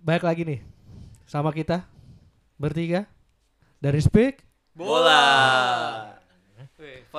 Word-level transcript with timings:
Baik 0.00 0.24
lagi 0.24 0.48
nih 0.48 0.60
sama 1.28 1.52
kita 1.52 1.84
bertiga 2.56 3.04
dari 3.84 4.00
Speak 4.00 4.40
Bola. 4.72 6.09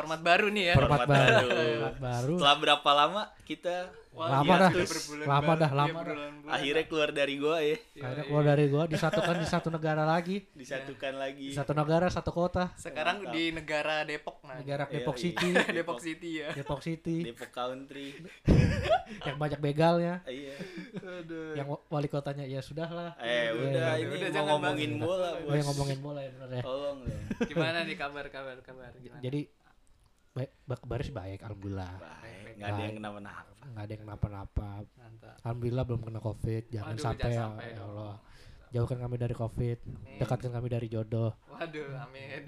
Format 0.01 0.19
baru 0.19 0.47
nih 0.49 0.63
ya. 0.63 0.75
format 0.75 0.89
Format 0.97 1.07
baru. 1.07 1.29
baru. 1.47 1.69
Format 1.71 1.97
baru. 1.99 2.33
Setelah 2.35 2.57
berapa 2.57 2.89
lama 2.91 3.21
kita 3.43 3.75
Lama 4.11 4.43
dah, 4.59 4.71
lama 5.31 5.55
dah, 5.55 5.71
lama 5.71 5.99
dah. 6.03 6.51
akhirnya 6.51 6.83
keluar 6.83 7.09
dari 7.09 7.39
gua 7.39 7.63
ya, 7.63 7.79
Akhirnya 7.95 8.25
keluar 8.27 8.43
dari 8.43 8.65
gua 8.67 8.83
disatukan 8.83 9.39
di 9.39 9.47
satu 9.47 9.71
negara 9.71 10.03
lagi, 10.03 10.43
disatukan 10.51 11.13
lagi. 11.15 11.47
di 11.47 11.55
satu 11.55 11.71
negara 11.71 12.11
satu 12.11 12.27
kota, 12.29 12.75
Sekarang 12.75 13.23
Mantap. 13.23 13.31
di 13.31 13.43
negara 13.51 14.03
Depok 14.03 14.43
nah. 14.43 14.59
negara 14.59 14.83
Iya, 14.83 14.99
Depok 14.99 15.15
iya. 15.15 15.23
City, 15.23 15.49
Depok 15.79 15.99
City 16.01 16.29
ya. 16.37 16.49
Depok 16.51 16.79
City 16.83 17.17
Depok 17.23 17.49
Country. 17.49 18.07
yang 19.27 19.37
banyak 19.37 19.59
begalnya, 19.59 20.19
Iya. 20.25 20.59
Aduh. 20.99 21.55
yang 21.55 21.67
wa- 21.69 21.83
wali 21.89 22.07
kotanya 22.07 22.43
ya 22.43 22.59
sudahlah. 22.59 23.15
Eh, 23.17 23.47
Iya, 23.47 23.49
udah 23.53 23.89
iya. 23.95 23.95
ini 23.97 24.11
Udah, 24.11 24.19
mau 24.19 24.27
jangan 24.29 24.49
ngomongin 24.51 24.91
bola, 24.99 25.29
Bos. 25.37 25.55
yang 25.55 25.65
ngomongin 25.65 25.99
bola 26.01 26.19
ya 26.19 26.29
benar 26.33 26.49
ya. 26.51 26.61
Tolong 26.61 26.97
dong. 27.01 27.47
Gimana 27.47 27.77
nih 27.81 27.95
kabar 27.95 28.25
kabar 28.27 28.57
kabar 28.59 28.91
gimana? 28.97 29.23
Jadi 29.23 29.41
baik, 30.31 30.51
baik 30.63 30.83
baris 30.85 31.09
baik, 31.09 31.39
alhamdulillah. 31.41 31.93
Baik, 31.97 32.55
enggak 32.55 32.69
ada 32.69 32.81
yang 32.81 32.95
kenapa-napa. 32.97 33.51
Nggak 33.63 33.83
ada 33.83 33.91
yang 33.91 34.01
kenapa-napa. 34.01 34.69
Mantap. 34.95 35.35
Alhamdulillah 35.41 35.83
belum 35.83 36.01
kena 36.01 36.19
covid, 36.19 36.63
jangan 36.69 36.93
Waduh, 36.93 37.03
sampai 37.03 37.29
ya, 37.29 37.41
sampai 37.41 37.67
ya 37.67 37.75
dong. 37.75 37.89
Allah. 37.91 38.15
Jauhkan 38.71 38.99
kami 38.99 39.15
dari 39.17 39.35
covid, 39.35 39.77
Amin. 39.83 40.17
dekatkan 40.17 40.51
kami 40.51 40.67
dari 40.67 40.87
jodoh. 40.87 41.31
Waduh, 41.45 41.91
amin. 42.01 42.41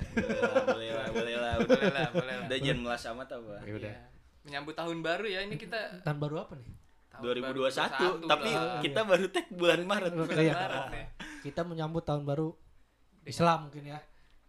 Boleh 0.00 0.40
lah, 0.40 0.64
boleh 0.64 0.90
lah, 0.90 1.06
boleh 1.10 1.36
lah. 1.36 1.54
Udah, 1.56 1.68
Boleh 1.70 1.88
lah, 1.90 2.08
boleh 2.10 2.34
lah. 2.34 2.44
udah 2.46 2.56
jangan 2.58 2.78
melas 2.80 3.02
amat 3.06 3.28
apa. 3.32 3.54
Ya 3.62 3.72
udah. 3.74 3.92
Iya. 3.92 4.04
Menyambut 4.40 4.74
tahun 4.74 4.98
baru 5.00 5.26
ya 5.26 5.40
ini 5.44 5.56
kita 5.56 6.00
Tahun 6.00 6.16
baru 6.16 6.36
apa 6.40 6.56
nih? 6.56 6.68
tahun 7.10 7.36
2021, 7.42 8.24
tapi 8.24 8.48
lah. 8.48 8.80
kita 8.80 9.00
baru 9.02 9.26
tag 9.28 9.46
bulan 9.50 9.80
Maret. 9.82 10.12
Iya. 10.12 10.24
Bulan 10.24 10.56
Maret 10.56 10.84
nih. 10.90 11.06
Kita 11.42 11.60
menyambut 11.64 12.02
tahun 12.02 12.22
baru 12.22 12.48
Islam 13.22 13.68
mungkin 13.68 13.84
ya. 13.86 13.98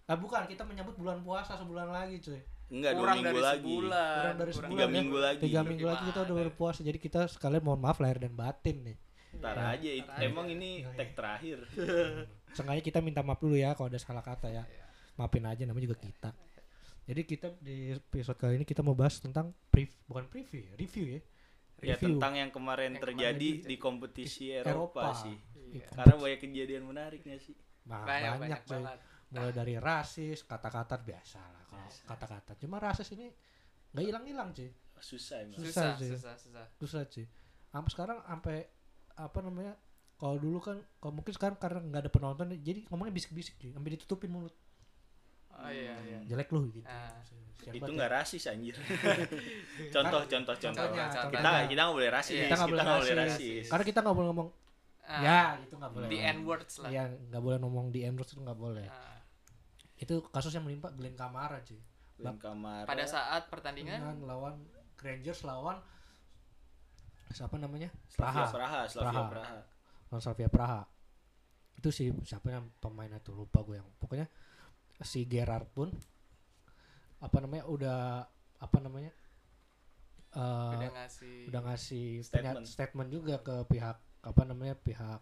Ah 0.06 0.16
bukan, 0.16 0.44
kita 0.46 0.64
menyambut 0.64 0.96
bulan 0.96 1.20
puasa 1.20 1.56
sebulan 1.56 1.88
lagi 1.90 2.20
cuy. 2.20 2.40
Enggak, 2.72 2.92
dua 2.92 3.00
kurang 3.02 3.16
minggu 3.18 3.28
dari 3.28 3.42
lagi. 3.42 3.60
sebulan. 3.62 4.16
Kurang 4.16 4.38
dari 4.38 4.52
sebulan 4.52 4.70
Tiga 4.72 4.82
ya. 4.82 4.90
minggu 4.90 5.18
lagi. 5.18 5.40
Tiga 5.44 5.62
minggu 5.62 5.86
lagi 5.86 6.04
kita 6.08 6.20
udah 6.22 6.36
berpuasa. 6.40 6.80
Jadi 6.82 6.98
kita 6.98 7.20
sekalian 7.28 7.62
mohon 7.62 7.80
maaf 7.80 7.98
lahir 8.00 8.18
dan 8.18 8.32
batin 8.32 8.78
nih. 8.82 8.98
Ntar 9.34 9.56
Ya. 9.56 9.64
aja, 9.70 9.90
aja. 9.94 10.24
emang 10.24 10.48
ini 10.48 10.84
tag 10.94 11.12
terakhir. 11.12 11.58
Sengaja 12.52 12.80
kita 12.80 13.00
minta 13.00 13.20
maaf 13.22 13.38
dulu 13.38 13.56
ya 13.56 13.72
kalau 13.72 13.88
ada 13.88 14.00
salah 14.00 14.20
kata 14.20 14.48
ya. 14.48 14.64
Iya. 14.64 14.86
Maafin 15.14 15.44
aja 15.44 15.64
namanya 15.64 15.86
juga 15.86 16.00
kita. 16.00 16.32
Jadi 17.02 17.22
kita 17.22 17.48
di 17.58 17.78
episode 17.92 18.38
kali 18.38 18.56
ini 18.56 18.64
kita 18.64 18.80
mau 18.80 18.94
bahas 18.94 19.20
tentang 19.20 19.52
brief 19.68 19.92
bukan 20.06 20.28
preview 20.28 20.64
ya, 20.64 20.74
review 20.76 21.06
ya. 21.10 21.22
Ya 21.82 21.98
Review. 21.98 22.14
tentang 22.14 22.34
yang 22.38 22.52
kemarin 22.52 22.94
Yang 22.94 23.04
terjadi 23.04 23.50
kemarin 23.58 23.68
di 23.68 23.76
kompetisi 23.76 24.44
Eropa. 24.54 25.02
Eropa, 25.02 25.04
sih. 25.18 25.36
Iya. 25.74 25.88
Karena 25.92 26.14
banyak 26.16 26.40
kejadian 26.40 26.84
menariknya 26.86 27.36
sih. 27.38 27.58
Nah, 27.82 28.06
Banyak 28.06 28.32
banyak, 28.38 28.62
banget. 28.64 29.00
Mulai 29.32 29.52
dari 29.52 29.76
rasis 29.76 30.44
kata-kata 30.44 30.96
biasa 30.98 31.40
lah 31.40 31.64
kalau 31.66 31.88
kata-kata 32.06 32.52
cuma 32.58 32.78
rasis 32.78 33.08
ini 33.12 33.32
nggak 33.90 34.04
hilang-hilang 34.04 34.52
cuy 34.52 34.72
Susah 35.02 35.42
emang. 35.42 35.58
Susah 35.58 35.66
Susah, 35.66 35.90
sih. 35.98 36.10
susah, 36.14 36.34
susah. 36.38 36.66
aja 37.00 37.10
cuy 37.10 37.26
sampai 37.68 37.90
sekarang 37.90 38.18
sampai 38.22 38.58
apa 39.14 39.40
namanya 39.40 39.74
kalau 40.16 40.38
dulu 40.38 40.60
kan 40.60 40.78
kalau 40.98 41.14
mungkin 41.16 41.32
sekarang 41.32 41.56
karena 41.56 41.80
nggak 41.82 42.02
ada 42.04 42.12
penonton 42.12 42.52
jadi 42.56 42.86
ngomongnya 42.86 43.14
bisik-bisik 43.14 43.56
cuy 43.58 43.72
sampai 43.72 43.92
ditutupin 43.92 44.30
mulut 44.30 44.54
Oh 45.52 45.68
iya 45.68 45.94
iya. 46.02 46.20
jelek 46.26 46.48
lu 46.50 46.64
gitu 46.70 46.88
Ah. 46.88 47.12
Siapa 47.60 47.76
itu 47.76 47.84
tuh? 47.84 47.94
nggak 47.94 48.10
rasis 48.10 48.48
anjir. 48.48 48.74
contoh, 49.94 50.22
contoh, 50.26 50.56
contoh. 50.56 50.82
Contohnya, 50.82 51.06
Kita 51.06 51.20
contohnya. 51.22 51.68
kita 51.68 51.82
nggak 51.82 51.94
boleh 51.94 52.10
rasis. 52.10 52.34
Iya. 52.34 52.42
kita 52.42 52.56
nggak 52.56 52.70
boleh 52.72 52.84
boleh 52.84 53.14
rasis. 53.14 53.18
rasis. 53.28 53.66
karena 53.70 53.84
kita 53.86 54.00
nggak 54.02 54.16
boleh 54.16 54.28
ngomong 54.30 54.50
Ah, 55.02 55.20
ya 55.20 55.40
itu 55.60 55.74
nggak 55.76 55.92
boleh 55.92 56.08
the 56.08 56.20
N 56.24 56.38
words 56.42 56.74
lah. 56.80 56.90
ya 56.90 57.04
nggak 57.04 57.42
boleh 57.42 57.58
ngomong 57.60 57.86
di 57.90 58.00
N 58.02 58.14
words 58.16 58.32
itu 58.32 58.40
nggak 58.40 58.56
boleh 58.56 58.88
Ah. 58.88 59.11
Itu 60.02 60.26
kasus 60.28 60.50
yang 60.52 60.66
menimpa 60.66 60.90
Glenn 60.92 61.14
Kamara 61.14 61.62
cuy 61.62 61.78
Glenn 62.18 62.36
Kamara. 62.36 62.84
Pada 62.84 63.06
saat 63.06 63.46
pertandingan 63.48 64.02
dengan 64.02 64.18
lawan 64.26 64.56
Rangers 64.98 65.42
lawan 65.42 65.78
siapa 67.30 67.56
namanya 67.56 67.88
Slavia 68.06 68.44
Praha 68.44 68.52
Praha, 68.52 68.80
Slavia 68.86 69.08
Praha. 69.14 69.30
Praha. 69.30 69.58
lawan 70.10 70.22
Slavia 70.22 70.50
Praha 70.50 70.82
itu 71.78 71.90
sih 71.90 72.08
siapa 72.22 72.52
yang 72.52 72.68
pemainnya 72.78 73.18
tuh 73.18 73.34
lupa 73.36 73.62
gue 73.62 73.78
yang 73.78 73.88
pokoknya 73.98 74.28
si 75.02 75.26
Gerard 75.26 75.66
pun 75.72 75.90
apa 77.18 77.38
namanya 77.40 77.66
udah 77.66 78.00
apa 78.60 78.78
namanya 78.78 79.10
eh, 80.32 80.74
udah 80.76 80.92
ngasih 80.94 81.36
udah 81.50 81.62
ngasih 81.64 82.06
Statement. 82.20 82.62
statement. 82.62 82.68
statement 82.68 83.10
juga 83.10 83.36
ke 83.40 83.56
pihak 83.66 83.98
apa 84.22 84.42
namanya 84.44 84.76
pihak 84.76 85.22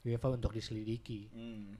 UEFA 0.00 0.32
untuk 0.32 0.52
diselidiki 0.52 1.28
Hmm. 1.28 1.76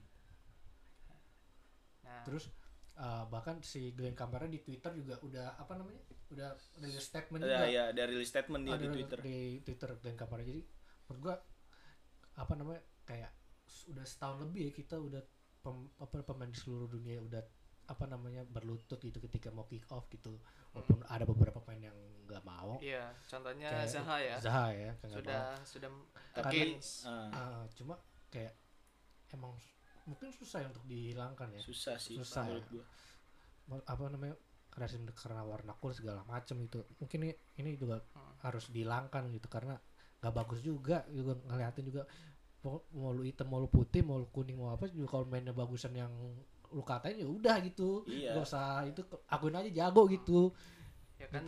Nah, 2.11 2.23
terus 2.27 2.51
eh, 2.97 3.25
bahkan 3.31 3.63
si 3.63 3.95
Glenn 3.95 4.13
Kamara 4.13 4.45
di 4.45 4.59
Twitter 4.59 4.91
juga 4.93 5.15
udah 5.23 5.55
apa 5.57 5.73
namanya 5.79 6.03
udah 6.31 6.51
rilis 6.79 7.07
statement 7.07 7.41
Ya, 7.41 7.49
juga 7.49 7.67
ya 7.67 7.85
dari 7.91 8.11
rilis 8.13 8.29
statement 8.29 8.63
dia 8.67 8.75
Ada 8.75 8.83
di 8.83 8.89
Twitter. 8.91 9.19
di 9.23 9.39
Twitter 9.63 9.89
Glenn 9.97 10.19
Kamara 10.19 10.43
jadi 10.43 10.63
menurut 11.07 11.21
gua 11.23 11.37
apa 12.35 12.53
namanya 12.55 12.83
kayak 13.05 13.31
udah 13.89 14.05
setahun 14.05 14.43
lebih 14.43 14.69
ya 14.69 14.73
kita 14.75 14.97
udah 14.99 15.23
pem, 15.61 15.77
apa 15.97 16.23
pemain 16.23 16.51
di 16.51 16.59
seluruh 16.59 16.89
dunia 16.89 17.19
udah 17.21 17.43
apa 17.87 18.07
namanya 18.07 18.47
berlutut 18.47 19.03
gitu 19.03 19.19
ketika 19.19 19.51
mau 19.51 19.67
kick 19.67 19.83
off 19.91 20.07
gitu 20.09 20.39
walaupun 20.71 21.03
ada 21.11 21.27
beberapa 21.27 21.59
pemain 21.59 21.91
yang 21.91 21.99
nggak 22.31 22.45
mau 22.47 22.79
iya, 22.79 23.11
contohnya 23.27 23.67
Kayak 23.67 23.91
Zaha 23.91 24.17
ya. 24.23 24.37
Zaha 24.39 24.67
ya 24.71 24.93
Sudah 25.11 25.43
sudah 25.67 25.91
Tapi 26.31 26.47
against. 26.71 27.03
ah, 27.03 27.27
mau. 27.27 27.35
Ah, 27.35 27.65
cuma 27.75 27.95
kayak 28.31 28.55
emang 29.35 29.59
mungkin 30.05 30.29
susah 30.31 30.63
ya 30.63 30.69
untuk 30.69 30.85
dihilangkan 30.85 31.49
ya 31.53 31.61
susah 31.61 31.97
sih 31.97 32.17
Susah 32.17 32.45
menurut 32.45 32.65
ya. 32.69 32.83
gua. 33.69 33.81
Apa 33.87 34.03
namanya 34.09 34.35
rasis 34.71 34.99
karena 35.15 35.43
warna 35.43 35.75
kulit 35.75 35.99
segala 35.99 36.23
macam 36.25 36.57
itu 36.59 36.79
mungkin 36.97 37.27
ini, 37.27 37.33
ini 37.59 37.75
juga 37.75 37.99
Hmm. 38.15 38.35
harus 38.41 38.71
dihilangkan 38.71 39.27
gitu 39.31 39.47
karena 39.47 39.75
nggak 40.21 40.35
bagus 40.35 40.61
juga 40.61 41.03
juga 41.09 41.35
ngeliatin 41.45 41.85
juga 41.85 42.03
mau, 42.61 42.85
mau 42.93 43.11
lu 43.11 43.25
hitam 43.25 43.49
mau 43.49 43.59
lu 43.59 43.67
putih 43.67 44.01
mau 44.01 44.17
lu 44.17 44.29
kuning 44.29 44.55
mau 44.55 44.71
apa 44.71 44.87
juga 44.87 45.07
kalau 45.11 45.25
mainnya 45.27 45.51
bagusan 45.51 45.93
yang 45.93 46.13
lu 46.71 46.83
katain 46.83 47.19
ya 47.19 47.27
udah 47.27 47.57
gitu 47.61 48.05
Iya. 48.07 48.37
nggak 48.37 48.47
usah 48.47 48.85
itu 48.87 49.01
akuin 49.27 49.57
aja 49.57 49.71
jago 49.71 50.07
gitu 50.07 50.53
Ya 51.19 51.27
kan 51.27 51.45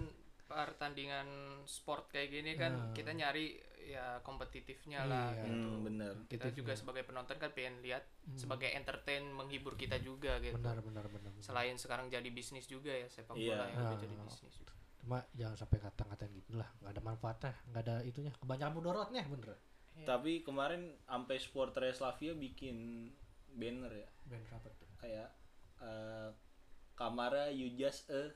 pertandingan 0.46 1.26
sport 1.64 2.08
kayak 2.08 2.28
gini 2.30 2.52
kan 2.54 2.72
Nah. 2.72 2.92
kita 2.92 3.12
nyari 3.12 3.56
ya 3.84 4.20
kompetitifnya 4.20 5.03
lah 5.03 5.31
Iya. 5.31 5.44
gitu. 5.44 5.69
Hmm, 5.69 5.81
bener. 5.82 6.15
Kita 6.26 6.48
juga 6.50 6.72
sebagai 6.72 7.03
penonton 7.03 7.37
kan 7.37 7.50
pengen 7.50 7.81
lihat 7.81 8.03
Hmm. 8.22 8.37
sebagai 8.37 8.69
entertain 8.69 9.26
menghibur 9.26 9.75
kita 9.75 9.98
juga 9.98 10.38
gitu. 10.38 10.54
benar 10.54 10.78
benar 10.78 11.04
benar 11.06 11.31
benar. 11.31 11.43
Selain 11.43 11.75
sekarang 11.75 12.06
jadi 12.06 12.26
bisnis 12.26 12.65
juga 12.65 12.91
ya 12.91 13.06
sepak 13.06 13.34
Iya. 13.34 13.53
bola 13.53 13.65
yang 13.66 13.78
udah 13.81 13.91
Nah. 13.91 14.00
jadi 14.00 14.16
bisnis. 14.20 14.54
cuma 14.94 15.19
jangan 15.34 15.59
sampai 15.59 15.82
kata-katain 15.82 16.31
gitu 16.32 16.54
lah 16.54 16.70
nggak 16.78 16.94
ada 16.94 17.03
manfaatnya 17.03 17.53
nggak 17.66 17.82
ada 17.82 17.97
itunya 18.06 18.31
kebanyakan 18.32 18.70
mudorotnya 18.72 19.26
bener 19.26 19.59
Iya. 19.93 20.06
Tapi 20.06 20.41
kemarin 20.41 20.94
sampai 21.03 21.37
supporter 21.37 21.84
Slavia 21.91 22.32
bikin 22.32 23.10
banner 23.50 23.91
ya 23.93 24.09
Ben 24.25 24.41
apa 24.49 24.70
tuh 24.72 24.87
kayak 24.97 25.26
eh, 25.78 26.31
Kamara 26.94 27.50
you 27.50 27.75
just 27.75 28.06
a 28.09 28.31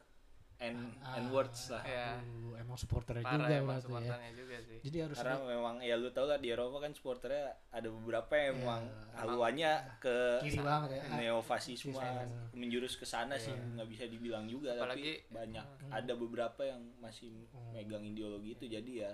and 0.58 0.78
Ah, 0.98 1.16
and 1.16 1.28
words 1.28 1.68
lah. 1.68 1.82
Ya. 1.82 2.16
Aduh, 2.16 2.56
emang 2.56 2.74
supporternya 2.74 3.20
Parah 3.20 3.44
juga 3.44 3.54
emang 3.54 3.76
ya 3.76 4.16
juga 4.32 4.56
sih. 4.58 4.78
jadi 4.80 4.96
harus 5.04 5.16
Karena 5.16 5.36
memang 5.44 5.74
ya 5.78 5.94
lu 5.94 6.08
tau 6.08 6.24
lah 6.24 6.36
di 6.36 6.48
Eropa 6.48 6.80
kan 6.80 6.90
supporternya 6.90 7.44
ada 7.68 7.88
beberapa 7.90 8.32
yang 8.32 8.54
Iya. 8.54 8.62
emang 8.62 8.82
haluannya 9.14 9.72
ke 9.98 10.16
kiri 10.40 10.58
banget 10.58 10.90
ya 10.90 11.02
neofasisme 11.12 11.92
Iya. 11.92 12.24
menjurus 12.52 12.94
ke 12.94 13.04
sana 13.04 13.36
sih 13.36 13.50
Iya. 13.50 13.76
nggak 13.76 13.88
bisa 13.90 14.04
dibilang 14.06 14.44
juga 14.46 14.72
Apalagi- 14.74 15.20
tapi 15.20 15.30
banyak 15.30 15.66
Hmm. 15.78 15.90
ada 15.92 16.12
beberapa 16.14 16.62
yang 16.62 16.80
masih 16.96 17.44
Hmm. 17.46 17.72
megang 17.72 18.02
ideologi 18.02 18.50
itu 18.52 18.64
jadi 18.66 18.92
ya 19.02 19.12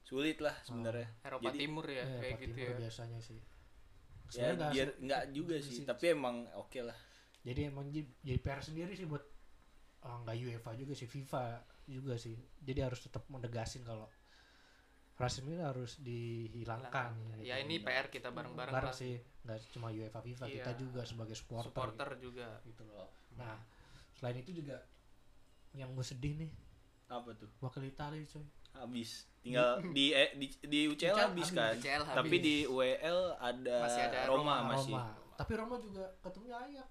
sulit 0.00 0.38
lah 0.38 0.54
sebenarnya 0.60 1.08
Eropa 1.20 1.42
jadi 1.44 1.58
Timur 1.58 1.86
ya 1.86 2.04
Eh, 2.04 2.10
kayak 2.14 2.30
Pak 2.30 2.40
gitu 2.40 2.54
Timur 2.54 2.70
ya. 2.70 2.78
biasanya 2.80 3.18
sih 3.18 3.34
ya 3.34 3.44
Sebenarnya 4.30 4.54
nggak 4.54 4.70
biar 4.72 4.88
nggak 5.00 5.22
juga 5.32 5.54
sih 5.58 5.72
sih. 5.72 5.84
tapi 5.84 6.04
emang 6.08 6.36
oke 6.54 6.80
lah 6.80 6.98
jadi 7.40 7.60
emang 7.66 7.86
jadi, 7.88 8.06
jadi 8.22 8.38
PR 8.40 8.62
sendiri 8.62 8.92
sih 8.92 9.04
buat 9.04 9.20
oh, 10.04 10.16
nggak 10.22 10.36
UEFA 10.38 10.70
juga 10.74 10.92
sih 10.92 11.06
FIFA 11.06 11.44
juga 11.84 12.14
sih. 12.14 12.36
Jadi 12.58 12.80
harus 12.80 13.00
tetap 13.00 13.24
menegasin 13.26 13.82
kalau 13.82 14.08
rasisme 15.14 15.46
ini 15.48 15.62
harus 15.62 15.94
dihilangkan 15.98 17.14
Ya 17.38 17.54
gitu. 17.54 17.70
ini 17.70 17.78
PR 17.78 18.08
kita 18.08 18.28
bareng-bareng 18.28 18.74
bareng 18.74 18.90
lah. 18.90 18.96
sih. 18.96 19.14
Nggak 19.42 19.58
cuma 19.70 19.88
UEFA 19.88 20.18
FIFA 20.18 20.44
kita 20.48 20.70
Iya. 20.70 20.80
juga 20.80 21.00
sebagai 21.04 21.34
supporter, 21.34 21.70
Supporter 21.70 22.08
juga. 22.18 22.48
gitu 22.62 22.82
loh. 22.84 23.08
Nah 23.34 23.54
selain 24.12 24.38
itu 24.38 24.50
juga 24.54 24.82
yang 25.72 25.90
gue 25.90 26.02
sedih 26.02 26.34
nih. 26.36 26.50
Apa 27.06 27.30
tuh? 27.32 27.50
Wakil 27.60 27.84
Italia 27.84 28.22
coy. 28.24 28.42
Habis. 28.74 29.30
Tinggal 29.38 29.78
di 29.96 30.10
eh, 30.10 30.34
di 30.34 30.46
di 30.62 30.80
UCL 30.86 31.14
UCL 31.14 31.18
habis 31.22 31.48
kan? 31.48 31.72
UCL 31.76 32.02
habis. 32.02 32.18
tapi 32.18 32.36
di 32.38 32.56
WL 32.64 33.20
ada, 33.36 33.76
Masih 33.80 34.02
ada 34.04 34.18
Roma, 34.24 34.34
Roma. 34.34 34.54
masih. 34.72 34.94
Roma. 34.94 35.14
Tapi 35.34 35.52
Roma 35.52 35.76
juga 35.78 36.04
ketemunya 36.20 36.56
Ajax 36.58 36.90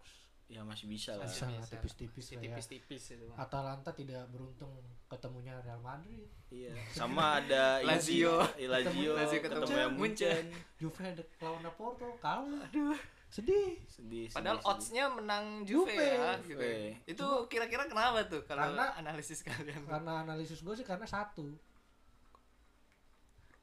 ya 0.54 0.62
masih 0.62 0.86
bisa 0.86 1.12
lah 1.14 1.26
Bisa. 1.26 1.50
Tipis-tipis 1.66 2.26
ya. 2.30 2.40
tipis-tipis 2.40 3.04
itu 3.12 3.26
Bang. 3.26 3.38
Atalanta 3.40 3.90
tidak 3.90 4.30
beruntung 4.30 4.70
ketemunya 5.08 5.58
Real 5.60 5.80
Madrid 5.80 6.30
iya 6.48 6.70
sama 6.94 7.40
ada 7.40 7.82
Lazio. 7.82 8.38
Lazio 8.60 9.12
Lazio 9.12 9.40
ketemu, 9.40 9.66
ketemu 9.66 9.78
yang 9.80 9.94
Munchen 9.94 10.44
Juve 10.78 11.02
ada 11.04 11.24
lawan 11.40 11.66
Porto 11.72 12.06
kalah 12.18 12.62
aduh 12.64 12.94
sedih 13.28 13.82
sedih 13.88 14.30
Padahal 14.30 14.58
sedih, 14.58 14.70
oddsnya 14.70 15.06
menang 15.10 15.46
Juve, 15.66 15.90
Juve. 15.90 16.06
ya 16.06 16.30
gitu. 16.40 16.54
Juve. 16.54 16.74
Itu 17.04 17.28
kira-kira 17.48 17.84
kenapa 17.84 18.22
tuh 18.24 18.46
kalau 18.46 18.62
Karena- 18.70 18.94
analisis 18.96 19.42
kalian? 19.42 19.82
karena 19.84 20.22
analisis 20.22 20.62
gue 20.62 20.76
sih 20.76 20.86
karena 20.86 21.04
satu 21.04 21.50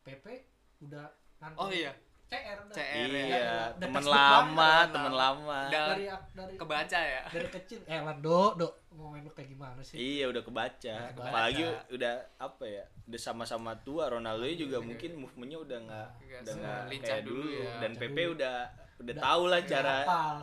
PP 0.00 0.24
udah 0.82 1.06
nanti 1.38 1.56
Oh 1.56 1.70
iya, 1.70 1.92
CR 2.30 2.58
udah. 2.62 2.74
CR 2.78 3.10
ya. 3.10 3.24
iya 3.26 3.42
Udah 3.74 3.82
teman 3.82 4.04
lama 4.06 4.54
banget, 4.54 4.88
teman 4.94 5.14
lama. 5.14 5.58
Udah 5.66 5.84
dari 5.90 6.04
dari 6.30 6.54
kebaca 6.54 6.98
ya. 7.00 7.22
dari 7.26 7.48
kecil. 7.50 7.78
Eh 7.84 7.98
Lando 7.98 8.40
do 8.54 8.68
mau 8.92 9.10
main 9.10 9.26
lu 9.26 9.32
kayak 9.34 9.50
gimana 9.50 9.80
sih? 9.82 9.98
Iya 9.98 10.30
udah 10.30 10.38
kebaca. 10.40 10.94
Kebaca. 11.10 11.26
apalagi 11.26 11.62
udah 11.90 12.14
apa 12.38 12.64
ya 12.64 12.84
udah 13.04 13.18
sama-sama 13.20 13.74
tua 13.82 14.06
Ronaldo 14.06 14.46
juga 14.46 14.78
mungkin 14.78 15.18
movementnya 15.18 15.58
udah 15.58 15.78
nggak 15.82 16.08
udah 16.40 16.54
nggak 16.54 16.80
kayak 17.02 17.22
dulu 17.26 17.42
dulu. 17.42 17.58
ya. 17.60 17.72
dan 17.82 17.90
PP 17.92 18.16
udah 18.30 18.56
udah 19.00 19.10
Udah- 19.10 19.18
tahu 19.18 19.42
lah 19.48 19.60
cara 19.64 19.96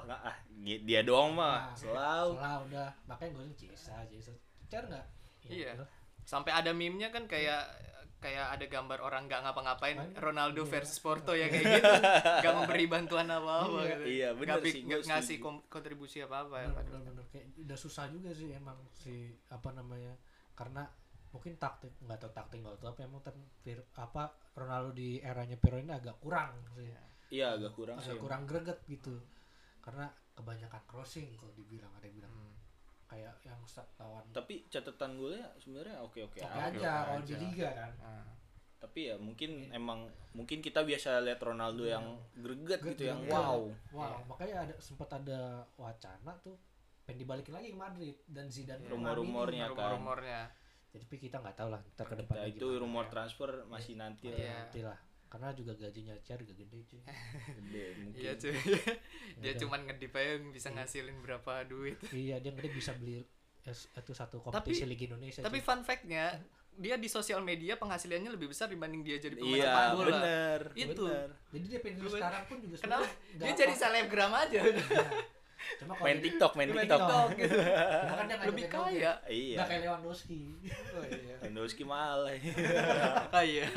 nggak 0.03 0.21
ah 0.21 0.37
dia 0.67 1.01
doang 1.01 1.31
mah. 1.31 1.55
Nah, 1.63 1.71
selalu 1.71 2.31
Salah 2.35 2.55
udah. 2.67 2.89
Makanya 3.07 3.31
gue 3.31 3.43
Cisa 3.55 3.95
Cisa 4.05 4.33
CR 4.67 4.83
nggak? 4.83 5.05
Iya. 5.47 5.71
udah. 5.79 5.87
Sampai 6.27 6.51
ada 6.51 6.75
meme-nya 6.75 7.07
kan 7.07 7.23
kayak 7.23 7.63
kayak 8.17 8.49
ada 8.51 8.65
gambar 8.65 8.99
orang 8.99 9.25
nggak 9.25 9.41
ngapa-ngapain. 9.41 9.97
Ronaldo 10.15 10.61
Iya. 10.61 10.71
versus 10.71 10.97
Porto 10.97 11.31
ya 11.31 11.45
kayak 11.51 11.65
gitu 11.69 11.91
nggak 12.41 12.53
memberi 12.55 12.85
bantuan 12.85 13.27
apa-apa 13.27 13.77
Iya. 13.77 13.89
gitu 13.91 14.03
Iya, 14.03 14.27
sih, 14.65 14.81
gua 14.83 14.99
ngasih 15.05 15.37
kom- 15.37 15.65
kontribusi 15.67 16.17
apa-apa 16.19 16.55
ya 16.57 16.69
bener, 16.71 16.85
bener, 16.91 17.01
bener. 17.13 17.25
kayak 17.27 17.45
udah 17.59 17.77
susah 17.77 18.05
juga 18.07 18.29
sih 18.31 18.49
emang 18.51 18.77
si 18.91 19.13
apa 19.47 19.69
namanya 19.71 20.17
karena 20.51 20.89
mungkin 21.29 21.53
taktik 21.55 21.93
nggak 21.99 22.17
tahu 22.17 22.31
taktik 22.31 22.57
nggak 22.59 22.75
tahu 22.75 22.89
apa 22.89 23.01
emang 23.03 23.21
tem, 23.21 23.37
Pir- 23.61 23.85
apa 23.93 24.23
Ronaldo 24.51 24.89
di 24.91 25.19
eranya 25.19 25.53
Pirlo 25.53 25.77
ini 25.77 25.91
agak 25.91 26.17
kurang 26.17 26.49
sih 26.73 26.89
iya 27.29 27.53
agak 27.53 27.71
kurang 27.71 27.97
sih 27.99 28.09
agak 28.09 28.23
kurang 28.23 28.43
greget 28.43 28.79
gitu 28.87 29.13
karena 29.79 30.07
kebanyakan 30.33 30.81
crossing 30.83 31.29
kalau 31.33 31.53
dibilang 31.53 31.93
ada 31.93 32.03
yang 32.03 32.17
bilang 32.17 32.33
Hmm. 32.33 32.56
Kayak 33.07 33.33
yang 33.41 33.59
lawan 33.97 34.23
tapi 34.29 34.67
catatan 34.67 35.15
gue 35.15 35.35
ya 35.35 35.47
sebenarnya 35.57 35.95
oke 35.99 36.19
oke 36.21 36.37
aja 36.39 36.91
kalau 37.05 37.23
di 37.23 37.35
liga 37.35 37.69
kan 37.71 37.91
Nah, 37.97 38.25
tapi 38.77 39.09
ya 39.09 39.15
mungkin 39.17 39.71
emang 39.71 40.05
mungkin 40.31 40.59
kita 40.59 40.83
biasa 40.83 41.23
lihat 41.23 41.39
Ronaldo 41.39 41.81
yang 41.81 42.03
greget 42.35 42.77
gitu 42.85 43.09
yang 43.09 43.23
wow 43.25 43.65
wow 43.89 44.13
Iya. 44.13 44.27
makanya 44.27 44.55
ada 44.67 44.75
sempat 44.77 45.09
ada 45.09 45.39
wacana 45.75 46.35
tuh 46.39 46.53
pengen 47.01 47.23
dibalikin 47.23 47.55
lagi 47.55 47.71
ke 47.71 47.77
Madrid 47.77 48.15
dan 48.27 48.45
Zidane 48.47 48.77
Iya. 48.79 48.85
ke 48.85 48.93
Rumor-rumornya. 48.93 49.65
Kan. 49.65 49.73
rumor-rumornya 49.73 50.41
jadi 50.87 51.03
tapi 51.03 51.15
kita 51.17 51.35
nggak 51.39 51.55
tahu 51.55 51.69
lah 51.71 51.81
ntar 51.89 52.05
ke 52.05 52.09
kita 52.09 52.21
depannya 52.21 52.45
itu 52.47 52.67
gimana. 52.67 52.81
rumor 52.83 53.05
transfer 53.07 53.49
masih 53.65 53.93
nanti 53.95 54.25
lah 54.27 54.37
Iya. 54.37 54.53
nanti 54.61 54.79
lah 54.83 54.97
karena 55.27 55.51
juga 55.51 55.75
gajinya 55.75 56.15
CR 56.23 56.39
juga 56.41 56.53
gede 56.63 56.79
cuy. 56.87 57.01
Gede 57.03 57.85
mungkin. 58.01 58.19
Iya 58.19 58.31
cuy. 58.39 58.55
Dia 59.43 59.51
Udah. 59.53 59.59
cuman 59.59 59.79
ngedip 59.87 60.13
aja 60.15 60.33
bisa 60.49 60.67
ngasilin 60.71 61.17
berapa 61.23 61.63
duit. 61.67 61.99
Iya 62.15 62.39
dia 62.39 62.51
gede 62.55 62.69
bisa 62.71 62.95
beli 62.95 63.23
itu 63.67 64.13
satu 64.15 64.39
kompetisi 64.39 64.87
Liga 64.87 65.11
Indonesia 65.11 65.43
tapi 65.43 65.59
cuy. 65.59 65.67
fun 65.67 65.83
fact-nya 65.83 66.39
dia 66.77 66.95
di 66.95 67.09
sosial 67.09 67.41
media 67.41 67.75
penghasilannya 67.75 68.31
lebih 68.37 68.53
besar 68.53 68.69
dibanding 68.69 69.01
dia 69.01 69.17
jadi 69.17 69.33
pemain 69.35 69.59
iya 69.59 69.65
sepak 69.67 69.87
bola. 69.91 70.07
bener 70.07 70.59
Itu. 70.77 71.03
bener. 71.09 71.29
jadi 71.51 71.65
dia 71.67 71.79
pengen 71.81 71.99
sekarang 72.05 72.43
pun 72.45 72.57
juga 72.61 72.75
kenapa? 72.79 73.07
dia 73.35 73.53
jadi 73.57 73.75
selebgram 73.75 74.31
aja. 74.31 74.61
Nah, 74.61 75.09
cuma 75.77 75.93
kalau 75.93 76.05
main 76.07 76.17
TikTok 76.17 76.51
main 76.55 76.69
TikTok. 76.71 76.99
TikTok 76.99 77.27
gitu. 77.37 77.57
cuma 77.59 78.15
kan 78.15 78.25
dia 78.25 78.37
lebih 78.39 78.65
kaya. 78.67 79.11
iya. 79.27 79.55
Nggak 79.59 79.67
kayak 79.67 79.81
Lewandowski. 79.83 80.39
Oh 80.95 81.03
iya. 81.05 81.35
Lewandowski 81.43 81.83
malah 81.83 82.33
oh 83.35 83.43
iya. 83.43 83.67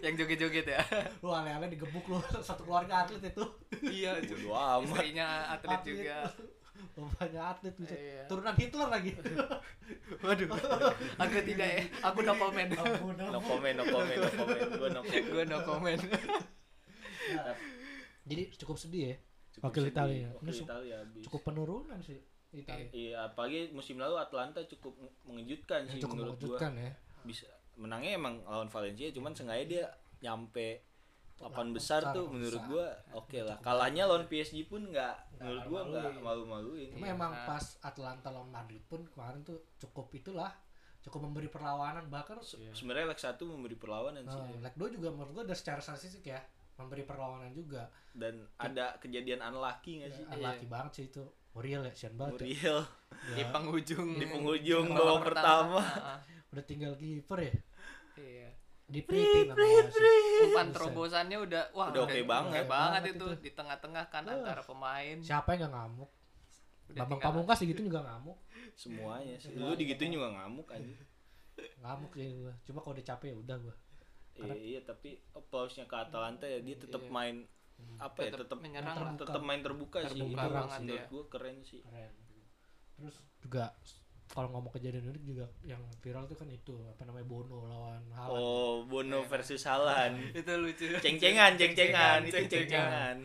Yang 0.00 0.14
joget-joget 0.24 0.66
ya. 0.70 0.80
Lu 1.20 1.28
aneh-aneh 1.30 1.68
digebuk 1.68 2.06
lu 2.06 2.18
satu 2.46 2.62
keluarga 2.64 3.04
atlet 3.04 3.28
itu. 3.28 3.44
Iya 3.82 4.22
bodo 4.22 4.50
amat 4.54 4.84
istrinya 4.88 5.26
atlet 5.52 5.80
juga. 5.84 6.16
Bapaknya 6.96 7.42
atlet 7.44 7.74
bisa 7.76 7.94
Iya. 7.96 8.22
turunan 8.24 8.54
Hitler 8.56 8.88
lagi. 8.88 9.10
Waduh. 10.24 10.48
Aku 11.20 11.32
tidak 11.44 11.68
ya. 11.68 11.82
Aku 12.08 12.18
no 12.24 12.32
comment. 12.34 12.68
No 12.72 12.84
comment 13.40 13.74
no 13.76 13.84
comment 13.84 14.16
no 14.18 14.28
comment. 14.32 14.68
Gue 14.80 14.88
no 14.88 15.00
comment 15.04 15.24
gue 15.28 15.44
no 15.44 15.58
comment. 15.60 16.00
Nah, 17.30 17.54
jadi 18.26 18.42
cukup 18.56 18.74
sedih 18.74 19.14
ya 19.14 19.16
Wakil. 19.60 19.84
Italia. 19.86 20.28
Ini 20.28 20.34
wakil 20.34 20.64
Italia 20.64 20.94
habis 20.98 21.22
cukup 21.22 21.40
penurunan 21.44 21.98
sih 22.00 22.18
Italia 22.50 22.88
iya 22.90 23.14
apalagi 23.24 23.70
musim 23.70 23.94
lalu 23.94 24.18
Atlanta 24.18 24.58
cukup 24.66 24.90
mengejutkan 25.22 25.86
sih 25.86 26.02
cukup 26.02 26.16
menurut 26.18 26.34
gua 26.34 26.58
mengejutkan 26.58 26.72
ya 26.74 26.90
bisa 27.22 27.46
menangnya 27.76 28.18
emang 28.18 28.34
lawan 28.42 28.66
Valencia 28.66 29.06
cuman 29.14 29.32
sengaja 29.32 29.64
dia 29.64 29.84
nyampe 30.20 30.82
papan 31.38 31.72
besar 31.72 32.04
besar, 32.04 32.12
tuh 32.12 32.26
papan 32.26 32.34
menurut 32.36 32.58
besar. 32.58 32.68
gua 32.68 32.86
oke 33.16 33.38
lah 33.38 33.56
kalahnya 33.62 34.02
lawan 34.04 34.26
PSG 34.26 34.66
pun 34.66 34.82
nggak 34.84 35.14
menurut 35.38 35.64
gua 35.64 35.80
nggak 35.86 36.20
malu-maluin. 36.20 36.90
cuma 36.90 37.06
Iya. 37.06 37.14
emang 37.14 37.32
pas 37.46 37.64
Atlanta 37.80 38.28
lawan 38.28 38.50
Madrid 38.50 38.82
pun 38.84 39.00
kemarin 39.06 39.40
tuh 39.40 39.62
cukup 39.78 40.10
itulah 40.12 40.52
cukup 41.00 41.24
memberi 41.24 41.48
perlawanan 41.48 42.10
bahkan 42.12 42.36
Iya. 42.36 42.74
sebenarnya 42.74 43.08
leg 43.08 43.16
satu 43.16 43.48
memberi 43.48 43.72
perlawanan 43.72 44.20
sih 44.20 44.36
uh, 44.36 44.58
leg 44.60 44.74
2 44.74 44.96
juga 44.98 45.08
menurut 45.08 45.32
gua 45.32 45.44
udah 45.46 45.56
secara 45.56 45.80
statistik 45.80 46.28
ya 46.28 46.42
memberi 46.80 47.04
perlawanan 47.04 47.52
juga. 47.52 47.86
Dan 48.10 48.42
ada 48.56 48.96
kejadian 48.98 49.40
unlucky 49.40 50.00
nggak 50.00 50.10
sih? 50.10 50.22
Ya, 50.22 50.32
unlucky 50.32 50.66
banget 50.66 50.92
sih 50.92 51.04
itu. 51.06 51.24
Muriel 51.50 51.82
ya 51.82 51.92
Sian 51.92 52.14
banget 52.14 52.46
ya. 52.46 52.78
Di 53.34 53.42
Ya, 53.42 53.46
penghujung 53.50 54.16
di 54.16 54.24
penghujung 54.24 54.86
babak 54.88 55.02
babak 55.02 55.22
pertama. 55.28 55.80
Ah, 55.82 56.14
ah. 56.14 56.18
udah 56.50 56.64
tinggal 56.64 56.94
kiper 56.94 57.38
ya? 57.40 57.54
Iya. 58.16 58.48
Di 58.86 59.00
sih. 59.02 60.46
umpan 60.46 60.70
terobosannya 60.70 61.38
udah 61.38 61.62
wah 61.70 61.90
Udah 61.90 62.02
oke 62.06 62.20
banget. 62.24 62.62
oke 62.62 62.70
banget 62.70 63.00
Banget 63.02 63.02
itu. 63.04 63.26
itu. 63.26 63.42
di 63.42 63.50
tengah-tengah 63.52 64.04
kan 64.08 64.22
Wah. 64.24 64.34
antara 64.34 64.62
pemain. 64.62 65.16
Siapa 65.20 65.54
yang 65.54 65.66
gak 65.66 65.74
ngamuk? 65.74 66.10
Udah 66.10 66.98
Bambang 66.98 67.18
tinggal- 67.18 67.34
Pamungkas 67.34 67.58
gitu 67.62 67.80
juga 67.86 68.00
ngamuk. 68.02 68.38
Semuanya 68.74 69.34
sih. 69.36 69.50
Iya. 69.50 69.62
lu 69.62 69.74
digituin 69.74 70.10
juga 70.10 70.28
ngamuk 70.32 70.66
aja 70.70 70.94
ngamuk 71.80 72.12
sih 72.14 72.26
gua. 72.36 72.54
Cuma 72.64 72.78
kalau 72.80 72.94
udah 72.94 73.06
capek 73.06 73.26
ya 73.30 73.36
udah 73.36 73.56
gua 73.60 73.74
iya, 74.42 74.54
iya 74.56 74.80
tapi 74.80 75.10
applause-nya 75.30 75.84
ke 75.84 75.96
Atalanta 75.96 76.44
ya 76.44 76.58
dia 76.58 76.76
tetap 76.76 77.00
Iya. 77.00 77.10
main 77.10 77.36
apa 77.96 78.18
ya 78.20 78.30
Tetep 78.30 78.40
tetap 78.44 78.58
menyerang 78.60 78.96
tetap 79.16 79.40
main 79.40 79.60
terbuka, 79.60 79.98
sih. 80.02 80.12
Terbuka 80.14 80.42
Itu 80.42 80.52
banget 80.52 80.78
menurut 80.80 80.98
ya. 80.98 81.04
gua 81.08 81.24
keren 81.26 81.56
sih. 81.60 81.80
Keren. 81.80 82.12
Terus 82.94 83.16
juga 83.38 83.64
kalau 84.30 84.48
ngomong 84.48 84.70
kejadian 84.70 85.10
unik 85.10 85.24
juga 85.24 85.46
yang 85.60 85.82
viral 85.98 86.22
tuh 86.24 86.36
kan 86.36 86.46
itu 86.46 86.76
apa 86.86 87.02
namanya 87.02 87.26
Bono 87.26 87.66
lawan 87.66 88.04
Haaland. 88.10 88.36
Oh 88.36 88.84
Bono 88.84 89.18
Iya. 89.18 89.28
versus 89.28 89.62
Halan 89.64 90.12
itu 90.38 90.52
lucu. 90.54 90.86
Ceng-cengan 90.98 91.56
ceng-cengan 91.56 92.20
Ceng-cengan. 92.26 93.16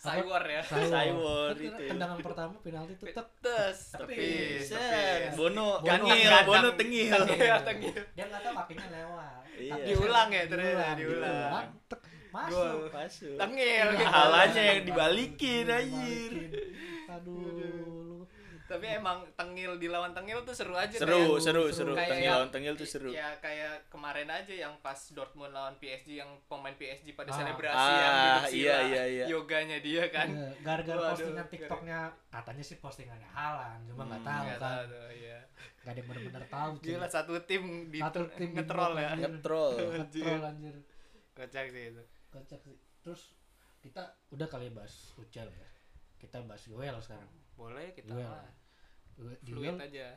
Cywar 0.00 0.42
ya. 0.48 0.62
Cywar. 0.64 1.52
Itu. 1.52 1.76
tendangan 1.76 2.18
pertama 2.24 2.56
penalti 2.64 2.96
tuh 2.96 3.12
tek. 3.12 3.20
Tes 3.44 3.76
Tapi- 3.92 4.16
tapi 4.16 4.64
Set, 4.64 5.36
Bono 5.36 5.84
Bono 5.84 6.06
tengil. 6.08 6.32
Bono 6.48 6.68
tengil. 6.72 7.20
Iya, 7.36 7.56
tengil. 7.60 8.00
dia 8.16 8.24
nggak 8.24 8.40
tahu 8.40 8.54
kakinya 8.64 8.86
lewat. 8.88 9.42
Iya. 9.60 9.72
Tapi- 9.76 9.86
Diulang 9.92 10.28
ya, 10.32 10.42
ternyata, 10.48 10.86
diulang, 10.96 11.48
masuk. 11.52 12.00
Gol. 12.48 12.78
Masuk. 12.88 13.36
Tengil. 13.36 13.86
Gitu. 13.92 14.06
Halanya 14.08 14.62
yang 14.72 14.80
dibalikin 14.88 15.66
anjir. 15.68 16.32
Aduh 17.12 17.99
tapi 18.70 18.86
emang 18.88 19.26
tengil 19.34 19.74
di 19.74 19.86
lawan 19.86 20.10
tengil 20.10 20.38
tuh 20.40 20.52
seru 20.52 20.72
aja 20.72 20.94
seru 20.94 21.10
kayak- 21.10 21.42
seru 21.42 21.62
seru. 21.64 21.64
seru 21.72 21.92
Kayak- 21.92 22.10
tengil 22.12 22.30
lawan 22.30 22.50
tengil 22.50 22.72
tuh 22.72 22.86
seru 22.86 23.10
Ya 23.10 23.34
kayak 23.36 23.90
kemarin 23.90 24.26
aja 24.26 24.54
yang 24.54 24.78
pas 24.78 24.94
Dortmund 25.10 25.50
lawan 25.50 25.74
PSG 25.76 26.16
yang 26.16 26.30
pemain 26.44 26.70
PSG 26.72 27.10
pada 27.12 27.28
Ah. 27.28 27.36
selebrasi 27.36 27.74
Ah, 27.76 27.98
yang 27.98 28.14
iya, 28.48 28.76
iya, 28.86 29.02
iya. 29.04 29.24
yoganya 29.26 29.78
dia 29.78 30.06
kan. 30.08 30.30
Iya, 30.30 30.48
gara-gara 30.62 31.10
postingan 31.10 31.34
gara- 31.36 31.50
TikToknya 31.50 31.98
katanya 32.30 32.62
sih 32.62 32.76
postingannya 32.76 33.26
Halan 33.28 33.78
cuma 33.84 34.02
nggak 34.06 34.16
Hmm, 34.16 34.30
tahu 34.30 34.44
Nggak 34.44 34.54
kan 34.54 34.62
tahu 34.62 34.82
tuh, 34.86 35.08
iya. 35.12 35.38
nggak 35.76 35.90
ada 35.90 35.96
yang 35.96 36.06
benar-benar 36.06 36.44
tahu. 36.46 36.70
Gila 36.78 37.08
satu 37.08 37.32
tim 37.42 37.62
di 37.88 37.98
Satu 37.98 38.20
tim 38.30 38.50
ngetrol 38.52 38.92
ya. 38.94 39.10
ngetrol 39.18 39.72
Ngetrol 39.74 40.40
anjir 40.44 40.76
Kocak 41.32 41.66
sih 41.66 41.84
itu. 41.88 42.02
kocak 42.28 42.60
sih 42.60 42.76
terus 43.00 43.32
kita 43.80 44.02
udah 44.30 44.46
kali 44.46 44.70
bahas 44.70 45.10
Ucel 45.16 45.48
ya 45.48 45.68
kita 46.16 46.38
bahas 46.42 46.62
Yoel 46.64 46.94
sekarang 46.96 47.26
Boleh 47.52 47.90
kita 47.90 48.06
Duel. 48.08 48.22
mah 48.22 48.44
Di 49.38 49.50
fluid 49.50 49.68
Yoel 49.68 49.78
aja. 49.80 50.08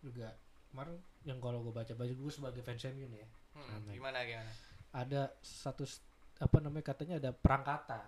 juga 0.00 0.28
kemarin 0.66 0.96
yang 1.22 1.38
kalau 1.38 1.60
gue 1.60 1.72
baca 1.72 1.92
baca 1.92 2.08
gue 2.10 2.32
sebagai 2.32 2.60
fans 2.60 2.84
MU 2.88 3.06
nih 3.06 3.18
ya. 3.18 3.28
Hmm, 3.52 3.82
gimana 3.88 4.22
gimana? 4.22 4.52
ada 4.90 5.22
satu 5.38 5.82
apa 6.36 6.56
namanya 6.58 6.82
katanya 6.84 7.14
ada 7.16 7.30
perang 7.30 7.62
kata 7.62 8.00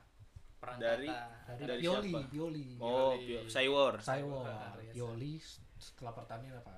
Perang 0.57 0.79
Dari- 0.79 1.11
dari, 1.45 1.63
Dari 1.65 1.81
Pioli 1.81 2.11
siapa? 2.13 2.29
Pioli. 2.29 2.67
Oh 2.79 3.13
Yoli. 3.13 3.27
Pio- 3.27 3.47
Cywar 3.49 3.95
Saiwo 3.99 4.41
Ah, 4.41 4.71
biasa. 4.73 4.93
Pioli 4.93 5.33
setelah 5.77 6.13
pertandingan 6.13 6.57
apa? 6.57 6.75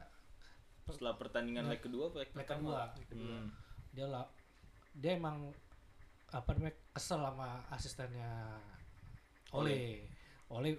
Setelah 0.87 1.15
pertandingan 1.15 1.65
leg 1.67 1.81
kedua 1.81 2.09
apa 2.09 2.17
leg 2.19 2.25
leg 2.27 2.37
pertama? 2.39 2.97
kedua 2.99 3.29
Hmm. 3.39 3.49
dia 3.91 4.07
lah 4.07 4.25
dia 4.91 5.13
emang 5.15 5.53
apa 6.31 6.49
namanya 6.51 6.75
kesel 6.91 7.21
sama 7.21 7.49
asistennya 7.69 8.57
Ole. 9.53 10.09
Ole 10.49 10.71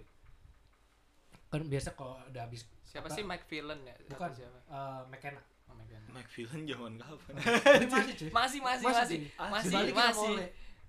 kan 1.55 1.67
biasa 1.67 1.89
kalau 1.93 2.15
udah 2.21 2.43
habis 2.43 2.62
Siapa 2.85 3.07
apa, 3.07 3.15
sih 3.15 3.24
Mike 3.24 3.45
Villan 3.45 3.79
ya? 3.81 3.95
Bukan 4.07 4.31
siapa? 4.31 4.57
eh, 4.65 5.01
McKenna 5.07 5.41
Oh 5.65 5.75
God. 5.75 6.03
Mike 6.12 6.31
Villan 6.31 6.62
zaman 6.63 6.93
kapan 6.95 7.33
masih 7.89 8.13
cuy 8.15 8.29
Masih 8.29 8.59
masih 8.62 8.85
Masih, 8.85 8.85
masih. 8.85 9.19
Masih 9.51 9.93
masih. 9.93 10.35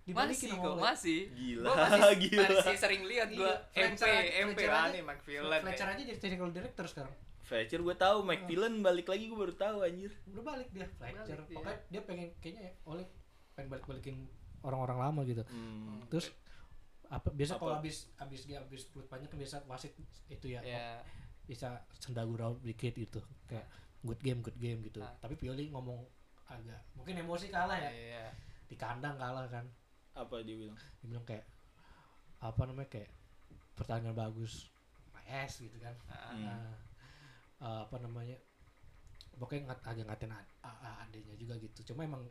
Dibalikin 0.07 0.49
Masih 0.55 0.63
kok, 0.63 0.77
masih. 0.79 1.21
Gila, 1.35 1.67
Gua 1.67 1.75
masih, 1.83 2.15
gila. 2.31 2.47
masih 2.47 2.77
sering 2.79 3.03
lihat 3.05 3.29
gua 3.31 3.53
Iya, 3.75 3.91
MP, 3.91 4.03
MP 4.47 4.61
Mike 5.03 5.23
Villan. 5.25 5.61
Fletcher 5.63 5.89
aja 5.91 6.03
jadi 6.05 6.19
technical 6.19 6.51
director 6.51 6.87
sekarang 6.87 7.15
Fletcher 7.43 7.79
gue 7.79 7.95
tahu 7.95 8.19
Mike 8.23 8.47
Villan 8.47 8.83
balik 8.83 9.07
lagi 9.07 9.31
gue 9.31 9.39
baru 9.39 9.55
tahu 9.55 9.79
anjir 9.83 10.11
udah 10.27 10.43
balik 10.43 10.69
dia 10.71 10.87
Fletcher 10.99 11.39
Balik 11.39 11.47
dia. 11.47 11.55
pokoknya 11.55 11.79
dia 11.87 12.01
pengen 12.03 12.29
kayaknya 12.39 12.63
ya, 12.67 12.73
Ole 12.85 13.03
pengen 13.55 13.69
balik-balikin 13.71 14.17
orang-orang 14.63 14.99
lama 14.99 15.21
gitu 15.23 15.43
hmm. 15.47 16.11
terus 16.11 16.35
apa 17.09 17.29
biasa 17.31 17.57
kalau 17.57 17.75
habis 17.75 18.11
habis 18.17 18.45
dia 18.45 18.59
habis 18.59 18.87
pelut 18.87 19.07
panjang 19.07 19.29
kan 19.29 19.39
biasa 19.39 19.57
wasit 19.65 19.95
itu 20.27 20.47
ya 20.49 20.61
Ya. 20.61 20.99
bisa 21.45 21.69
sendagurau 21.97 22.59
dikit 22.61 22.93
gitu 22.93 23.19
kayak 23.47 23.67
good 24.01 24.19
game 24.19 24.41
good 24.41 24.57
game 24.57 24.83
gitu 24.83 24.99
Ah. 24.99 25.15
tapi 25.17 25.35
Pioli 25.35 25.71
ngomong 25.71 26.03
agak 26.47 26.79
mungkin 26.95 27.19
emosi 27.19 27.47
kalah 27.49 27.77
ya 27.77 27.91
Iya. 27.91 28.25
di 28.67 28.75
kandang 28.75 29.15
kalah 29.17 29.47
kan 29.47 29.67
apa 30.13 30.43
dia 30.43 30.57
bilang 30.57 30.75
dia 30.75 31.07
bilang 31.07 31.23
kayak 31.25 31.47
apa 32.39 32.61
namanya 32.65 32.89
kayak 32.89 33.11
pertandingan 33.75 34.15
bagus 34.15 34.71
PS 35.13 35.67
gitu 35.67 35.79
kan 35.79 35.95
Ah. 36.07 36.31
Hmm. 36.31 36.43
Nah, 36.43 36.75
eh, 37.59 37.81
apa 37.83 37.97
namanya 37.99 38.37
pokoknya 39.35 39.69
ngat, 39.69 39.81
agak 39.85 40.05
ngatain 40.07 40.33
ad- 40.33 40.55
a- 40.61 40.81
a- 40.81 40.99
adenya 41.03 41.35
juga 41.35 41.55
gitu 41.57 41.93
cuma 41.93 42.03
emang 42.03 42.25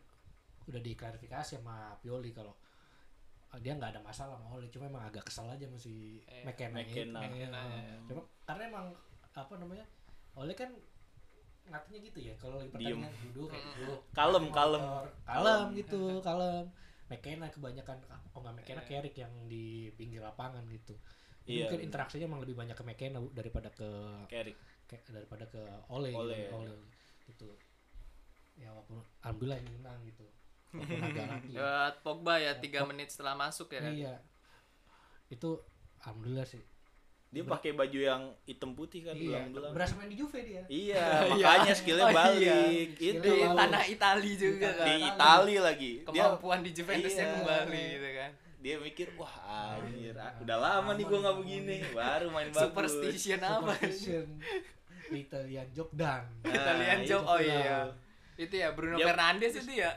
udah 0.65 0.81
diklarifikasi 0.81 1.59
sama 1.59 1.93
Pioli 1.99 2.33
kalau 2.33 2.51
eh, 2.51 2.64
dia 3.57 3.73
nggak 3.73 3.91
ada 3.91 4.01
masalah 4.01 4.35
sama 4.35 4.53
Oli 4.53 4.67
cuma 4.67 4.85
emang 4.85 5.03
agak 5.03 5.23
kesel 5.23 5.47
aja 5.47 5.65
masih 5.65 6.19
Eh, 6.25 6.43
McKenna 6.43 6.77
McKenna. 6.77 7.19
McKenna, 7.21 7.59
ya. 7.61 7.95
cuma 8.05 8.21
karena 8.43 8.63
emang 8.67 8.85
apa 9.31 9.53
namanya 9.55 9.85
Oli 10.33 10.53
kan 10.53 10.71
ngatinya 11.65 11.99
gitu 12.03 12.19
ya 12.21 12.33
kalau 12.35 12.55
lagi 12.57 12.69
Diem. 12.71 13.01
pertandingan 13.01 13.13
duduk 13.25 13.47
kayak 13.49 13.65
duduk 13.75 13.99
Kalem, 14.11 14.45
kalem. 14.49 14.83
kalem 15.23 15.65
gitu 15.73 16.01
kalem 16.21 16.65
McKenna 17.05 17.47
kebanyakan 17.47 17.97
oh 18.31 18.39
nggak 18.39 18.55
McKenna 18.55 18.81
Eh. 18.81 18.87
Carrick 18.87 19.15
yang 19.15 19.33
di 19.45 19.65
pinggir 19.91 20.21
lapangan 20.21 20.61
gitu 20.67 20.93
Jadi 21.41 21.51
Iya, 21.51 21.69
mungkin 21.69 21.81
interaksinya 21.85 22.25
emang 22.25 22.41
lebih 22.41 22.53
banyak 22.53 22.73
ke 22.73 22.83
McKenna 22.83 23.19
daripada 23.29 23.69
ke 23.69 23.89
Carrick 24.25 24.57
kayak 24.85 25.01
daripada 25.07 25.45
ke 25.45 25.61
Ole, 25.87 26.09
Ole, 26.09 26.33
gitu, 26.33 26.41
ya. 26.41 26.49
Ole 26.53 26.75
gitu 27.25 27.47
ya 28.55 28.69
walaupun 28.69 28.97
alhamdulillah 29.19 29.57
ini 29.59 29.69
menang 29.73 29.99
gitu 30.03 30.25
Buat 31.51 31.93
Pogba 32.01 32.35
ya 32.37 32.53
3 32.53 32.63
menit 32.85 33.09
setelah 33.09 33.33
masuk 33.33 33.69
ya 33.69 33.81
kan. 33.81 33.91
iya 33.91 34.13
itu 35.25 35.57
alhamdulillah 35.99 36.45
sih 36.45 36.61
dia 37.27 37.43
pakai 37.43 37.73
baju 37.73 37.99
yang 37.99 38.23
hitam 38.43 38.71
putih 38.71 39.03
kan 39.03 39.11
iya 39.11 39.43
belang-belang 39.43 39.73
berasa 39.73 39.93
main 39.95 40.07
di 40.07 40.15
Juve 40.15 40.39
dia 40.39 40.63
iya 40.85 41.25
makanya 41.27 41.73
skillnya 41.73 42.05
Oh, 42.05 42.09
iya. 42.09 42.15
balik 42.15 42.89
Skillnya 42.93 43.11
itu 43.11 43.31
Di 43.35 43.47
tanah 43.51 43.83
Itali 43.85 44.31
juga 44.35 44.67
Di 44.67 44.77
kan. 44.77 44.85
di 44.85 44.93
Itali. 45.03 45.55
Lagi 45.57 45.91
dia 45.99 46.05
Kemampuan 46.23 46.59
di 46.61 46.71
Juventusnya 46.71 47.23
Iya. 47.23 47.33
kembali 47.35 47.83
gitu 47.91 48.09
kan. 48.13 48.31
dia 48.57 48.75
mikir 48.79 49.07
wah 49.13 49.35
anjir 49.77 50.15
ah, 50.15 50.33
udah 50.39 50.57
lama 50.57 50.91
nih 50.93 51.05
gua 51.05 51.19
nggak 51.21 51.37
begini 51.37 51.75
baru 51.91 52.27
main 52.29 52.49
bagus 52.49 52.61
Superstition 52.63 53.39
apa? 53.39 53.53
Superstition 53.77 54.25
Italian 55.07 55.67
job 55.69 55.89
done 55.91 56.25
Nah, 56.41 56.49
Italian 56.51 56.97
itu 56.99 57.09
job 57.11 57.23
oh 57.25 57.37
iya. 57.37 57.89
Itu 58.35 58.51
ya 58.53 58.71
Bruno 58.71 58.95
Dia- 58.95 59.07
Fernandes 59.07 59.53
itu 59.55 59.71
ya. 59.73 59.91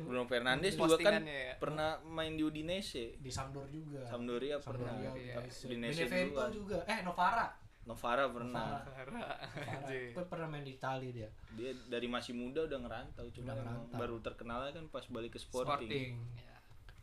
Bruno 0.00 0.24
Fernandes 0.24 0.74
juga 0.74 0.96
kan 0.98 1.22
ya. 1.22 1.54
pernah 1.56 2.02
main 2.02 2.32
di 2.32 2.42
Udinese 2.42 3.14
di 3.16 3.30
Sampdoria 3.30 3.70
juga 3.72 4.00
Sampdoria 4.04 4.56
pernah 4.58 4.90
Sampdoria 4.92 5.14
Iya. 5.16 5.34
Udinese 5.62 6.02
Benevento 6.02 6.34
duluan. 6.36 6.50
juga 6.50 6.78
eh 6.84 7.00
Novara 7.00 7.46
Novara 7.84 8.26
pernah 8.26 8.82
Novara. 8.82 9.06
Novara. 9.06 9.34
Anjir. 9.78 10.10
Pernah 10.18 10.48
main 10.48 10.62
di 10.62 10.74
Itali 10.74 11.08
dia 11.10 11.30
dia 11.52 11.70
dari 11.86 12.06
masih 12.06 12.34
muda 12.34 12.64
udah 12.64 12.78
ngerantau 12.80 13.26
cuma 13.30 13.46
Udah 13.46 13.54
ngerantau. 13.56 13.96
baru 13.96 14.16
terkenalnya 14.18 14.70
kan 14.72 14.84
pas 14.88 15.06
balik 15.06 15.32
ke 15.32 15.38
Sporting, 15.38 15.86
Sporting. 15.86 16.12
Ya. 16.36 16.54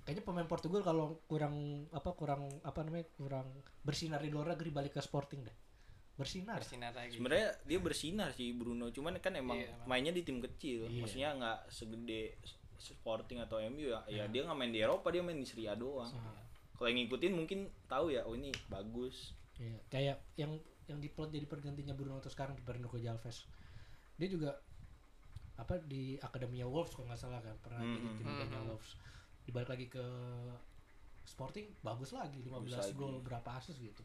kayaknya 0.04 0.22
pemain 0.22 0.44
Portugal 0.44 0.82
kalau 0.82 1.24
kurang 1.24 1.56
apa 1.90 2.12
kurang 2.12 2.44
apa 2.62 2.80
namanya 2.82 3.08
kurang 3.10 3.48
bersinar 3.80 4.20
di 4.20 4.28
luar 4.28 4.52
negeri 4.52 4.70
balik 4.70 4.92
ke 4.92 5.02
Sporting 5.02 5.42
deh 5.42 5.56
bersinar 6.14 6.58
Bersinar 6.58 6.94
lagi. 6.94 7.18
sebenarnya 7.18 7.50
dia 7.64 7.80
bersinar 7.80 8.30
sih 8.32 8.52
Bruno 8.52 8.88
cuman 8.88 9.18
kan 9.18 9.34
emang 9.34 9.58
Iya, 9.58 9.74
mainnya 9.84 10.10
di 10.10 10.22
tim 10.22 10.38
kecil 10.40 10.86
Iya. 10.86 11.02
maksudnya 11.02 11.30
nggak 11.34 11.60
segede 11.68 12.38
Sporting 12.76 13.40
atau 13.40 13.58
MU 13.64 13.88
ya 13.88 14.00
Iya. 14.06 14.18
ya 14.20 14.24
dia 14.28 14.42
nggak 14.44 14.54
main 14.56 14.70
di 14.70 14.80
Eropa 14.80 15.08
dia 15.08 15.20
main 15.20 15.36
di 15.36 15.44
Serie 15.44 15.68
A 15.68 15.76
doang 15.76 16.10
Nah, 16.10 16.38
kalau 16.74 16.88
yang 16.88 17.02
ngikutin 17.02 17.34
mungkin 17.34 17.60
tahu 17.86 18.10
ya 18.10 18.22
oh 18.24 18.34
ini 18.34 18.54
bagus 18.68 19.34
iya. 19.56 19.78
kayak 19.88 20.18
yang 20.36 20.54
yang 20.86 21.00
diplot 21.00 21.30
jadi 21.30 21.46
pergantinya 21.46 21.92
Bruno 21.92 22.18
atau 22.18 22.28
sekarang 22.28 22.54
di 22.54 22.62
Bernardo 22.62 22.94
Alves 23.00 23.48
dia 24.14 24.28
juga 24.28 24.52
apa 25.56 25.80
di 25.80 26.18
akademinya 26.20 26.66
Wolves 26.66 26.92
kalau 26.92 27.08
nggak 27.08 27.18
salah 27.20 27.40
kan 27.40 27.56
pernah 27.60 27.80
jadi 27.80 27.98
Mhm. 28.04 28.16
tim 28.16 28.28
liganya 28.28 28.60
Mhm. 28.60 28.68
Wolves 28.70 28.90
dibalik 29.44 29.70
lagi 29.70 29.88
ke 29.88 30.06
Sporting 31.24 31.72
bagus 31.80 32.12
lagi 32.12 32.38
15 32.38 32.68
Bagus 32.70 32.78
lagi. 32.86 32.94
gol 32.94 33.18
berapa 33.20 33.50
asis 33.56 33.78
gitu 33.78 34.04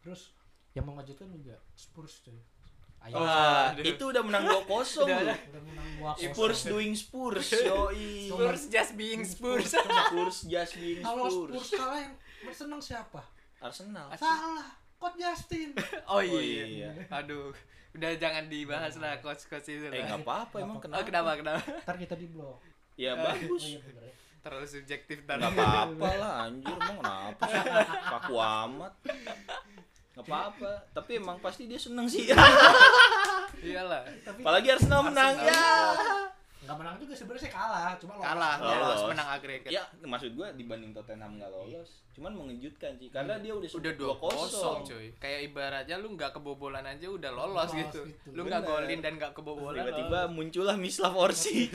terus 0.00 0.30
yang 0.74 0.84
mengejutkan 0.84 1.30
juga 1.30 1.54
Spurs 1.72 2.20
cuy 2.20 2.38
Ayo, 3.00 3.14
Wah, 3.14 3.68
Aduh. 3.70 3.84
itu 3.84 4.00
udah 4.02 4.22
menang 4.22 4.44
2-0 4.64 4.64
Udah, 4.64 5.18
udah. 5.20 5.38
menang 5.52 5.88
dua 5.94 6.12
Spurs 6.16 6.64
doing 6.64 6.92
Spurs, 6.94 7.52
yoi. 7.68 8.26
Spurs 8.26 8.62
just 8.66 8.92
being 8.94 9.20
Spurs. 9.22 9.76
Spurs 10.08 10.38
just 10.42 10.72
being 10.74 10.98
kalau 10.98 11.28
Spurs 11.28 11.52
Spurs. 11.52 11.70
kalah 11.74 12.00
yang 12.00 12.14
bersenang 12.40 12.80
siapa 12.80 13.20
Arsenal. 13.58 14.08
salah 14.14 14.64
Coach 14.96 15.16
Justin 15.16 15.76
Oh 16.08 16.16
Oh 16.16 16.40
iya. 16.40 16.64
iya. 16.64 16.90
Aduh, 17.10 17.52
udah 17.92 18.10
jangan 18.16 18.48
dibahas 18.48 18.96
lah 18.96 19.20
coach-coach 19.20 19.68
itu 19.68 19.84
Eh 19.84 19.92
lah. 19.94 20.08
nggak 20.10 20.24
apa-apa 20.24 20.56
emang 20.58 20.80
Nggak 20.80 20.96
Oh, 20.96 21.04
kenapa? 21.04 21.36
kenapa 21.36 21.60
kenapa? 21.60 21.84
ntar 21.84 21.96
kita 21.98 22.16
di 22.16 22.26
blok 22.26 22.56
Ya 22.96 23.12
oh 23.12 23.20
bagus. 23.22 23.62
iya 23.66 23.78
bener 23.80 24.00
ya 24.02 24.14
Terlalu 24.40 24.64
subjektif 24.66 25.18
dan 25.24 25.40
Nggak 25.40 25.52
apa-apa 25.54 26.08
lah 26.14 26.32
anjir 26.42 26.72
emang 26.74 26.96
kenapa 26.98 27.42
sih? 27.44 27.60
Kaku 28.06 28.34
amat. 28.40 28.92
Nggak 30.14 30.24
apa-apa. 30.24 30.72
Tapi 30.92 31.10
emang 31.16 31.36
pasti 31.38 31.66
dia 31.66 31.76
seneng 31.76 32.06
sih. 32.06 32.30
Iyalah. 33.64 34.02
tapi 34.22 34.40
Apalagi 34.40 34.68
Arsenal 34.70 35.00
menang 35.04 35.34
Arsenal. 35.34 35.50
ya. 35.50 36.30
nggak 36.64 36.80
menang 36.80 36.96
juga 36.96 37.12
sebenarnya 37.12 37.50
kalah 37.52 37.92
cuma 38.00 38.12
lolos. 38.14 38.24
Kalah, 38.24 38.54
Lolos. 38.56 38.80
lolos 38.80 39.02
menang 39.12 39.28
agregat. 39.30 39.68
Ya 39.68 39.82
maksud 40.00 40.32
gua 40.32 40.48
dibanding 40.50 40.96
Tottenham 40.96 41.36
nggak 41.36 41.50
lolos. 41.50 42.00
Cuman 42.10 42.32
mengejutkan 42.32 42.96
sih 42.96 43.12
karena 43.12 43.36
dia 43.36 43.52
udah 43.52 43.68
Udah 43.68 43.92
2-0 43.92 44.88
cuy. 44.88 45.06
Kayak 45.18 45.40
ibaratnya 45.44 45.96
lu 45.98 46.16
nggak 46.16 46.32
kebobolan 46.32 46.86
aja 46.86 47.04
udah 47.04 47.30
lolos, 47.30 47.68
Lolos 47.68 47.70
gitu. 47.76 48.00
gitu. 48.06 48.32
Lu 48.32 48.48
nggak 48.48 48.64
golin 48.64 49.00
dan 49.02 49.12
nggak 49.14 49.32
kebobolan. 49.34 49.76
Tiba-tiba 49.84 50.20
muncullah 50.26 50.76
Mislav 50.78 51.12
Orsic. 51.12 51.74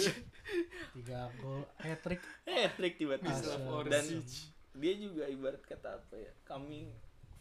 tiga 0.98 1.30
gol 1.38 1.62
hat 1.78 2.02
trick 2.02 2.22
Eh, 2.44 2.66
trik 2.74 2.98
tiba-tiba. 2.98 3.86
Dan 3.86 4.26
dia 4.74 4.94
juga 4.96 5.30
ibarat 5.30 5.62
kata 5.62 6.02
apa 6.02 6.16
ya? 6.18 6.34
Coming 6.44 6.90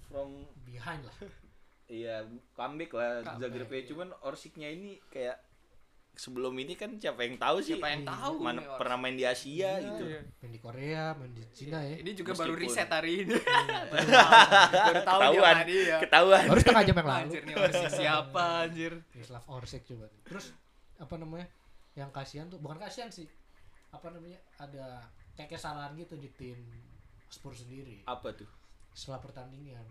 from 0.08 0.30
behind 0.62 1.00
lah 1.02 1.16
Iya, 1.88 2.20
comeback 2.52 2.92
lah 2.92 3.22
Comeback, 3.22 3.40
Zagreb 3.40 3.70
iya. 3.70 3.82
cuman 3.86 4.08
Orsiknya 4.20 4.68
ini 4.68 5.00
kayak 5.08 5.40
sebelum 6.12 6.52
ini 6.52 6.74
kan 6.74 6.92
siapa 6.94 7.22
yang 7.22 7.38
tahu 7.38 7.62
sih? 7.62 7.78
Siapa 7.78 7.88
yang 7.88 8.02
Iya. 8.02 8.12
tahu? 8.12 8.34
Mana 8.38 8.60
pernah 8.74 8.98
main 8.98 9.14
di 9.14 9.24
Asia 9.24 9.72
Iya. 9.72 9.86
gitu. 9.86 10.04
Iya. 10.06 10.20
main 10.36 10.50
di 10.50 10.60
Korea 10.60 11.04
main 11.14 11.30
di 11.30 11.40
Cina 11.48 11.80
ya 11.80 11.96
Ini 11.96 12.10
juga 12.12 12.32
Meskipun- 12.32 12.44
baru 12.44 12.54
riset 12.58 12.90
hari 12.90 13.12
ini. 13.22 13.32
Iya. 13.32 13.80
baru 13.88 14.04
tahu 15.00 15.20
dia 15.22 15.30
Ketahuan, 15.32 15.56
dia. 15.64 15.96
ketahuan. 15.98 16.44
baru 16.44 16.60
setengah 16.60 16.84
jam 16.84 16.94
yang 16.94 17.08
lalu 17.08 17.22
Anjir 17.22 17.42
nih 17.42 17.54
Orsic 17.56 17.88
siapa 17.94 18.44
anjir? 18.60 18.92
Mislav 19.14 19.44
Orsic 19.46 19.82
coba 19.86 20.06
terus 20.22 20.46
apa 20.98 21.14
namanya 21.14 21.46
yang 21.94 22.10
kasihan 22.10 22.46
tuh 22.46 22.58
bukan 22.58 22.76
kasihan 22.76 23.08
sih 23.08 23.24
apa 23.88 24.12
namanya 24.12 24.36
ada 24.56 25.08
kayak 25.32 25.50
kesalahan 25.50 25.96
gitu 25.96 26.14
di 26.14 26.28
tim 26.30 26.58
Spurs 27.24 27.62
sendiri 27.62 28.04
Apa 28.04 28.34
tuh? 28.34 28.44
Setelah 28.98 29.22
pertandingan 29.22 29.86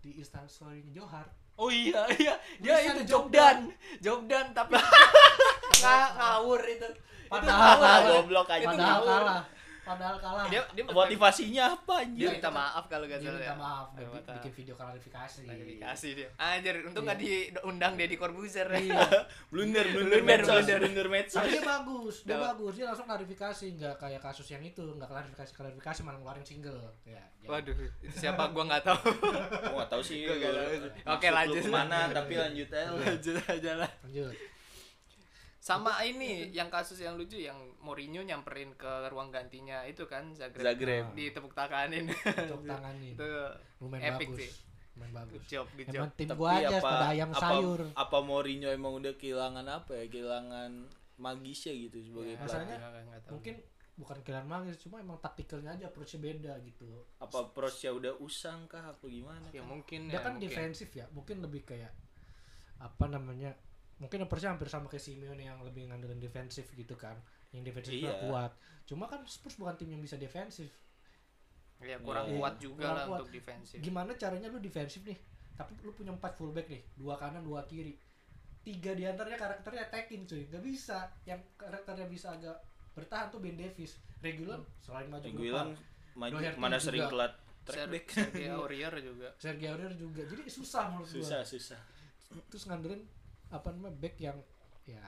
di 0.00 0.16
Instan 0.16 0.48
Story 0.48 0.80
Johar 0.88 1.28
Oh 1.54 1.68
iya 1.68 2.08
iya 2.16 2.40
dia 2.56 2.72
Tulisan 2.74 2.96
itu 2.96 3.02
Jobdan 3.06 3.58
Jobdan 4.00 4.46
tapi 4.50 4.80
nggak 5.76 6.08
ngawur 6.14 6.60
itu 6.64 6.88
itu 6.88 7.28
Padahal- 7.28 7.78
ngawur. 7.78 8.10
Goblok 8.16 8.48
aja. 8.48 8.58
Itu 8.58 8.68
padahal 8.70 8.88
ngawur. 8.96 9.20
kalah 9.20 9.42
padahal 9.82 10.16
kalah 10.16 10.44
dia 10.46 10.60
dia 10.70 10.84
Motivasinya 10.86 11.62
apa 11.72 11.94
dia 12.02 12.06
anjir? 12.06 12.30
minta 12.32 12.50
maaf 12.50 12.84
kalau 12.86 13.04
gak 13.04 13.16
dia 13.16 13.26
salah 13.26 13.38
minta 13.38 13.48
ya. 13.48 13.56
maaf 13.56 13.86
dan 13.90 14.02
Minta 14.02 14.18
maaf. 14.20 14.36
bikin 14.36 14.52
video 14.54 14.74
klarifikasi 14.74 15.40
klarifikasi 15.42 16.08
dia 16.12 16.28
anjir 16.36 16.74
untung 16.82 17.02
nggak 17.02 17.18
diundang 17.18 17.92
Deddy 17.94 18.16
Corbuzier 18.16 18.68
iya 18.72 19.00
Blunder, 19.52 19.86
blunder, 19.86 20.20
Blunder, 20.20 20.22
medsos, 20.22 20.52
blunder. 20.54 20.78
blunder 20.80 21.08
medsos. 21.08 21.36
tapi 21.36 21.50
dia 21.50 21.62
bagus 21.62 22.14
dia 22.20 22.32
Dapat. 22.32 22.46
bagus 22.46 22.72
dia 22.72 22.86
langsung 22.86 23.06
klarifikasi 23.06 23.64
nggak 23.72 23.94
kayak 23.96 24.20
kasus 24.20 24.46
yang 24.48 24.62
itu 24.62 24.84
nggak 24.84 25.08
klarifikasi 25.08 25.50
klarifikasi 25.50 26.00
malah 26.02 26.18
ngeluarin 26.18 26.44
single 26.44 26.78
ya 27.02 27.22
waduh 27.42 27.72
itu 27.72 28.14
siapa 28.14 28.46
gua 28.50 28.64
nggak 28.66 28.82
tahu 28.82 29.00
Gua 29.00 29.74
nggak 29.76 29.90
tahu 29.90 30.02
sih. 30.02 30.28
Oke, 31.04 31.28
lanjut. 31.28 31.62
Ke 31.62 31.70
mana? 31.70 32.06
Tapi 32.10 32.34
lanjut 32.34 32.68
aja. 32.68 32.86
lah. 32.86 33.00
lanjut 33.02 33.34
aja 33.42 33.72
lah 33.76 33.90
lanjut 34.04 34.34
sama 35.60 36.00
ini 36.00 36.48
yang 36.50 36.66
kasus 36.66 36.96
yang 36.98 37.14
lucu 37.14 37.36
yang 37.36 37.54
Mourinho 37.78 38.20
nyamperin 38.20 38.72
ke 38.74 38.88
ruang 39.06 39.28
gantinya 39.28 39.84
itu 39.84 40.02
kan 40.04 40.32
Zagreb, 40.32 40.64
Zagreb. 40.66 41.04
ditepuk 41.12 41.52
tanganin 41.52 42.08
untuk 42.08 42.64
tangan 42.64 42.96
nih 42.96 43.12
itu 43.12 43.28
lumayan 43.78 44.16
Epic 44.16 44.28
bagus 44.30 44.40
sih. 44.40 44.52
main 44.96 45.12
bagus 45.12 45.32
good 45.34 45.46
job 45.46 45.66
good 45.70 45.88
job 45.88 46.00
emang 46.02 46.12
tim 46.14 46.26
Tapi 46.26 46.38
gua 46.38 46.50
aja 46.56 46.68
apa- 46.74 46.84
pada 46.86 47.06
ayam 47.10 47.30
apa, 47.30 47.40
sayur 47.42 47.80
Apa 47.94 48.18
Mourinho 48.20 48.68
emang 48.68 48.92
udah 48.94 49.12
kehilangan 49.14 49.66
apa 49.66 49.92
ya? 49.94 50.04
Kehilangan 50.06 50.70
magisnya 51.16 51.72
gitu 51.78 51.98
sebagai 52.02 52.32
Ya, 52.32 52.38
pelatih. 52.38 52.80
Masalahnya, 52.80 53.28
mungkin 53.28 53.54
bukan 53.94 54.16
kalian 54.18 54.46
magis 54.46 54.76
cuma 54.78 54.96
emang 54.96 55.20
taktikalnya 55.20 55.70
aja 55.70 55.84
approach 55.86 56.16
beda 56.16 56.56
gitu 56.62 56.88
Apa 57.18 57.52
prosnya 57.52 57.92
udah 57.92 58.16
usang 58.18 58.64
kah 58.66 58.88
apa 58.88 59.04
gimana? 59.06 59.44
ya 59.50 59.60
kah? 59.60 59.68
mungkin 59.68 60.08
dia 60.08 60.16
ya, 60.16 60.20
kan 60.22 60.32
mungkin. 60.34 60.48
defensif 60.48 60.88
ya 60.90 61.04
mungkin 61.10 61.36
lebih 61.38 61.62
kayak 61.66 61.92
apa 62.78 63.04
namanya 63.06 63.52
mungkin 64.00 64.24
approach-nya 64.24 64.50
hampir 64.50 64.66
sama 64.66 64.88
kayak 64.88 65.04
Simeone 65.04 65.44
yang 65.44 65.60
lebih 65.60 65.86
ngandelin 65.86 66.16
defensif 66.16 66.72
gitu 66.72 66.96
kan. 66.96 67.20
Yang 67.52 67.62
defensifnya 67.68 68.10
Iya. 68.10 68.22
kuat. 68.24 68.52
Cuma 68.84 69.04
kan 69.04 69.20
Spurs 69.24 69.54
bukan 69.54 69.76
tim 69.76 69.90
yang 69.90 70.00
bisa 70.00 70.16
defensif. 70.16 70.72
Ya 71.78 71.96
kurang 71.96 72.26
Iya. 72.26 72.36
kuat 72.36 72.54
juga 72.56 72.82
Kurang 72.82 72.96
lah 72.96 73.06
kuat. 73.06 73.18
untuk 73.20 73.32
defensif. 73.32 73.76
Gimana 73.78 74.10
caranya 74.14 74.48
lu 74.48 74.58
defensif 74.58 75.00
nih? 75.02 75.18
Tapi 75.52 75.76
lu 75.80 75.92
punya 75.92 76.10
empat 76.10 76.32
fullback 76.32 76.66
nih 76.66 76.82
dua 76.94 77.14
kanan 77.14 77.40
dua 77.40 77.64
kiri. 77.64 77.96
Tiga 78.60 78.92
di 78.92 79.04
antaranya 79.04 79.36
karakternya 79.36 79.82
attacking 79.86 80.24
cuy. 80.24 80.44
Nggak 80.46 80.62
bisa. 80.62 80.98
Yang 81.24 81.40
karakternya 81.54 82.06
bisa 82.06 82.28
agak 82.30 82.56
bertahan 82.92 83.28
tuh 83.28 83.40
Ben 83.40 83.56
Davis. 83.56 83.96
Regulon 84.20 84.60
selain 84.78 85.08
maju 85.08 85.24
depan. 85.24 85.72
maju 86.12 86.32
Doherty 86.36 86.58
mana 86.58 86.74
juga. 86.74 86.84
sering 86.84 87.04
telat 87.06 87.32
Ser- 87.32 87.64
track 87.66 87.86
back. 87.88 88.04
Sergio 88.10 88.52
Aurier 88.58 88.94
juga. 89.00 89.28
Sergio 89.36 89.68
Aurier 89.70 89.92
juga. 89.94 90.22
Jadi 90.22 90.42
susah 90.46 90.84
menurut 90.90 91.08
susah 91.08 91.40
gua 91.40 91.48
susah. 91.48 91.80
terus 92.46 92.62
ngandelin 92.64 93.02
apa 93.50 93.68
namanya 93.70 93.94
back 93.96 94.16
yang 94.16 94.38
ya 94.84 95.02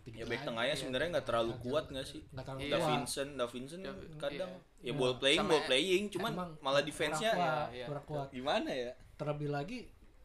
gitu 0.00 0.14
Ya 0.14 0.24
back 0.24 0.42
tengahnya 0.42 0.74
sebenarnya 0.74 1.08
nggak 1.12 1.26
terlalu 1.26 1.52
kuat 1.60 1.84
nggak 1.86 2.02
sih? 2.04 2.22
nggak 2.28 2.42
terlalu 2.44 2.60
Iya. 2.60 2.68
kuat 2.68 2.82
Davinson, 2.82 3.28
Davinson 3.36 3.80
Dav- 3.80 4.02
kadang 4.16 4.50
iya. 4.50 4.66
ya 4.80 4.84
Iya. 4.84 4.92
ball 4.96 5.14
playing, 5.16 5.44
ball 5.44 5.62
playing, 5.64 6.04
cuman 6.10 6.30
Emang 6.32 6.50
malah 6.58 6.82
defense-nya 6.82 7.30
Iya, 7.32 7.52
iya. 7.72 7.86
kurang 7.86 8.04
kuat 8.04 8.28
gimana 8.30 8.70
ya? 8.70 8.92
terlebih 9.14 9.48
lagi 9.48 9.78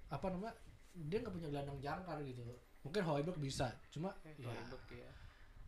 apa 0.08 0.26
namanya 0.28 0.58
dia 0.96 1.18
nggak 1.20 1.30
punya 1.32 1.48
gelandang 1.48 1.78
jangkar 1.78 2.18
gitu 2.24 2.42
mungkin 2.80 3.02
Hoiberg 3.04 3.38
bisa 3.38 3.70
cuma 3.88 4.10
ya, 4.24 4.34
Hoiberg, 4.40 4.84
ya. 4.92 5.10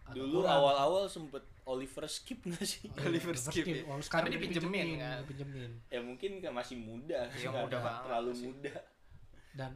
agak 0.04 0.16
Dulu 0.16 0.40
awal-awal 0.42 1.06
sempet 1.06 1.46
Oliver 1.64 2.06
skip 2.08 2.42
nggak 2.42 2.66
sih? 2.66 2.90
Oh, 2.90 2.98
iya, 2.98 3.06
Oliver 3.06 3.36
Skip, 3.36 3.62
Skip. 3.62 3.66
ya. 3.68 3.86
Oh, 3.86 4.02
sekarang 4.02 4.26
Tapi 4.26 4.42
dipinjemin, 4.42 4.88
kan? 4.98 5.22
dipinjemin. 5.22 5.72
ya 5.86 6.02
mungkin 6.02 6.32
kan 6.40 6.50
masih 6.52 6.76
muda, 6.76 7.30
Iya, 7.30 7.46
nggak 7.48 7.62
muda 7.64 7.78
banget 7.78 8.02
terlalu 8.02 8.32
muda, 8.42 8.76
dan 9.54 9.72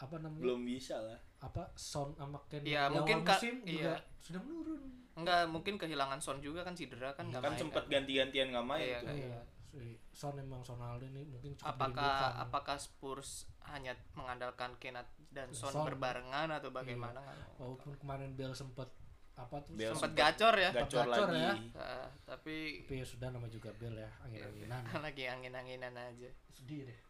apa 0.00 0.16
namanya 0.16 0.40
belum 0.42 0.60
bisa 0.62 0.96
lah. 0.98 1.18
apa 1.38 1.62
Son 1.74 2.12
sama 2.14 2.40
Ken 2.46 2.60
Iya, 2.62 2.88
di 2.88 2.94
mungkin 2.94 3.16
awal 3.18 3.26
Kak- 3.26 3.36
musim 3.38 3.54
juga 3.62 3.92
iya. 3.92 3.96
sudah 4.18 4.40
menurun 4.40 4.80
enggak 5.12 5.40
mungkin 5.46 5.74
kehilangan 5.76 6.18
Son 6.18 6.38
juga 6.38 6.60
kan 6.60 6.72
cedera 6.72 7.12
kan 7.12 7.24
nggak 7.26 7.38
Kan 7.38 7.50
main 7.50 7.60
sempet 7.60 7.82
kan. 7.82 7.92
ganti-gantian 7.94 8.46
nggak 8.48 8.66
main 8.66 8.80
Iya, 8.82 8.98
tuh. 8.98 9.06
kan. 9.06 9.16
iya 9.18 9.40
si 9.66 9.84
Son 10.10 10.34
emang 10.34 10.60
Sonaldo 10.60 11.04
ini 11.06 11.22
mungkin 11.24 11.52
cukup 11.54 11.68
apakah 11.70 12.00
dirindukan. 12.10 12.42
apakah 12.42 12.76
Spurs 12.76 13.30
hanya 13.62 13.92
mengandalkan 14.12 14.74
Kane 14.76 14.98
dan 15.30 15.48
Son, 15.50 15.70
Son. 15.70 15.84
berbarengan 15.84 16.48
atau 16.50 16.68
bagaimana 16.70 17.20
kan 17.20 17.36
walaupun 17.56 17.92
kemarin 17.94 18.34
Bell 18.34 18.50
sempet 18.50 18.88
apa 19.32 19.56
tuh 19.62 19.72
Bale 19.72 19.88
sempat 19.90 20.00
sempet 20.02 20.18
gacor 20.18 20.54
ya 20.54 20.70
Gacor 20.74 21.06
Gacor 21.06 21.28
lagi. 21.28 21.40
ya. 21.40 21.52
Nah, 21.72 22.08
tapi 22.26 22.56
tapi 22.82 22.94
ya 22.94 23.06
sudah 23.06 23.28
nama 23.30 23.46
juga 23.46 23.70
Bell 23.72 23.94
ya 23.94 24.10
angin-anginan 24.20 24.82
lagi 25.06 25.24
angin-anginan 25.24 25.94
aja 25.94 26.28
sedih 26.50 26.84
deh 26.84 27.00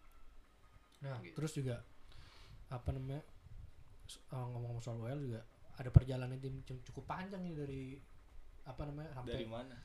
nah 1.00 1.16
Gitu. 1.18 1.32
terus 1.32 1.52
juga 1.54 1.80
apa 2.70 2.88
namanya 2.90 3.22
uh, 4.30 4.46
ngomong-ngomong 4.46 4.80
soal 4.80 4.98
WL 4.98 5.20
juga 5.20 5.40
ada 5.74 5.90
perjalanan 5.90 6.38
tim 6.38 6.62
cukup 6.62 7.04
panjang 7.04 7.42
nih 7.42 7.54
dari 7.56 7.82
apa 8.62 8.82
namanya 8.84 9.10
sampai 9.16 9.32
Dari 9.32 9.42
dari, 9.42 9.50
mana? 9.50 9.76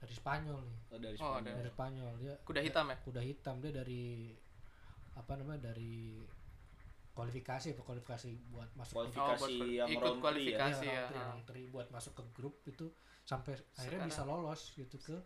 Spanyol 0.00 0.60
nih 0.64 0.78
Oh, 0.88 0.98
dari 0.98 1.16
Oh, 1.20 1.28
Spanyol. 1.36 1.54
dari 1.60 1.70
Spanyol 1.70 2.12
dia 2.16 2.34
kuda 2.40 2.60
hitam 2.62 2.84
ya 2.88 2.96
kuda 3.04 3.20
hitam 3.20 3.54
dia 3.60 3.72
dari 3.74 4.04
apa 5.12 5.32
namanya 5.36 5.60
dari 5.68 6.24
kualifikasi 7.12 7.76
apa 7.76 7.82
kualifikasi 7.82 8.30
buat 8.48 8.70
masuk 8.72 8.94
ke 8.94 8.96
Kualifikasi 8.96 9.42
Oh, 9.44 9.58
buat 9.58 9.68
yang 9.68 9.88
ikut 9.90 10.00
round 10.00 10.16
ya? 10.16 10.22
kualifikasi 10.22 10.86
Iya, 10.86 10.94
ya, 10.94 11.02
round 11.02 11.10
three, 11.10 11.18
ha. 11.18 11.28
round 11.28 11.44
three 11.44 11.66
buat 11.68 11.88
masuk 11.90 12.12
ke 12.16 12.22
grup 12.32 12.54
itu 12.64 12.86
sampai 13.26 13.52
akhirnya 13.76 14.08
bisa 14.08 14.22
lolos 14.24 14.72
gitu 14.72 14.96
ke 14.96 15.16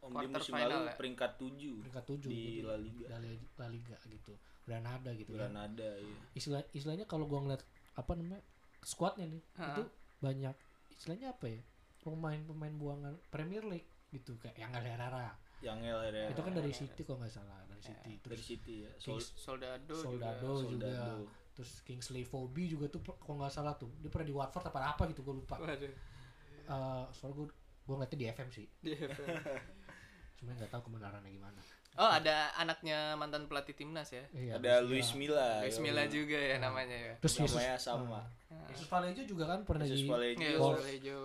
Om 0.00 0.10
di 0.10 0.14
Quarter 0.16 0.34
musim 0.34 0.54
final 0.56 0.70
lalu 0.72 0.82
ya? 0.82 0.94
peringkat 0.96 1.32
7 1.36 1.78
peringkat 1.78 2.04
tujuh 2.08 2.26
di 2.26 2.40
gitu. 2.58 2.66
La 2.66 2.74
Liga. 2.74 3.06
La 3.54 3.66
Liga, 3.68 3.94
Liga 4.64 5.10
gitu 5.14 5.30
Granada 5.32 5.42
kan. 5.42 5.50
Granada 5.50 5.88
ya. 5.98 6.14
istilah 6.32 6.62
istilahnya 6.70 7.04
kalau 7.04 7.26
gua 7.26 7.42
ngeliat 7.42 7.62
apa 7.92 8.12
namanya 8.14 8.40
squadnya 8.80 9.26
nih 9.26 9.42
Ha. 9.58 9.64
itu 9.74 9.82
banyak 10.18 10.56
istilahnya 10.90 11.30
apa 11.30 11.46
ya 11.46 11.60
pemain-pemain 12.00 12.74
buangan 12.74 13.14
Premier 13.30 13.62
League 13.62 13.86
gitu 14.10 14.34
kayak 14.38 14.58
yang 14.58 14.70
Herrera. 14.74 15.34
Yang 15.62 15.78
LR 15.94 16.26
itu 16.34 16.40
kan 16.42 16.52
dari 16.52 16.72
City 16.74 17.00
kok 17.02 17.16
nggak 17.16 17.30
salah 17.30 17.58
dari 17.70 17.78
City. 17.80 18.12
Dari 18.18 18.22
terus 18.26 18.42
City 18.42 18.74
ya. 18.82 18.90
Kings, 18.98 19.26
Sol 19.38 19.54
Soldado, 19.58 19.94
Soldado 19.94 20.48
juga. 20.66 20.66
Juga 20.66 20.90
Soldado. 20.90 21.24
terus 21.52 21.72
Kingsley 21.84 22.24
Fobi 22.24 22.64
juga 22.66 22.88
tuh 22.88 22.98
kalau 23.04 23.38
nggak 23.38 23.52
salah 23.52 23.76
tuh 23.76 23.92
dia 24.00 24.08
pernah 24.10 24.26
di 24.26 24.34
Watford 24.34 24.66
apa 24.66 24.78
apa 24.90 25.02
gitu 25.10 25.22
gue 25.22 25.34
lupa. 25.38 25.58
Waduh. 25.62 25.86
Eh 26.62 27.02
soalnya 27.14 27.34
gue 27.38 27.46
gue 27.82 27.94
ngeliatnya 27.94 28.18
di 28.18 28.26
FM 28.28 28.48
sih. 28.50 28.66
Cuma 30.42 30.50
nggak 30.54 30.70
tahu 30.70 30.82
kebenarannya 30.90 31.30
gimana 31.30 31.60
oh 31.94 32.10
ada 32.10 32.36
anaknya 32.54 33.12
mantan 33.14 33.44
pelatih 33.44 33.72
timnas 33.72 34.08
ya 34.08 34.24
iya, 34.32 34.56
Ada 34.56 34.80
Luis 34.80 35.10
Luis 35.10 35.28
Milla. 35.28 35.60
Luis. 35.60 35.76
Milla 35.78 36.04
juga 36.06 36.36
ya 36.36 36.56
namanya 36.56 36.94
ya 36.94 37.14
terus 37.16 37.34
Yesus 37.36 37.52
Namanya 37.54 37.76
sama. 37.76 38.20
Ah, 38.48 38.64
Yesus 38.66 38.86
Vallejo 38.86 39.22
juga 39.24 39.44
kan 39.46 39.60
pernah 39.62 39.84
Jesus 39.84 40.02
di 40.02 40.08
Vallejo. 40.08 40.38
Iya, 40.38 40.56
Wolves. 40.56 40.80
Vallejo. 40.80 41.20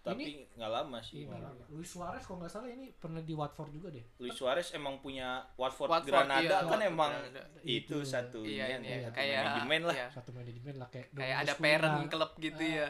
Tapi 0.00 0.24
nggak 0.50 0.70
lama 0.70 0.98
sih. 1.00 1.22
Iya. 1.22 1.36
Luis 1.68 1.86
Suarez 1.86 2.22
kalau 2.22 2.40
nggak 2.40 2.48
salah 2.48 2.66
ini 2.66 2.90
pernah 2.92 3.20
di 3.20 3.30
Watford 3.30 3.70
juga 3.70 3.88
deh 3.90 4.00
Luis 4.16 4.32
Suarez 4.32 4.72
emang 4.72 4.98
punya 4.98 5.44
Watford, 5.54 5.86
Watford, 5.86 6.08
Granada 6.08 6.40
iya, 6.40 6.50
kan 6.56 6.64
Watford, 6.66 6.88
emang 6.88 7.12
Granada. 7.12 7.42
itu 7.60 7.68
Itu. 7.68 7.96
satu 8.00 8.40
Iya, 8.40 8.64
ini 8.70 8.74
ini 8.74 8.86
ya, 8.86 8.96
ya, 8.96 9.02
satu 9.04 9.14
kayak 9.14 9.36
manajemen 9.38 9.80
lah. 9.82 9.94
iya. 9.94 10.06
satu 10.08 10.30
manajemen 10.32 10.74
lah 10.76 10.88
kayak 10.88 11.06
kayak 11.12 11.36
ada 11.38 11.52
parent 11.54 11.96
klub 12.08 12.32
gitu 12.38 12.62
Ah. 12.64 12.72
ya 12.80 12.88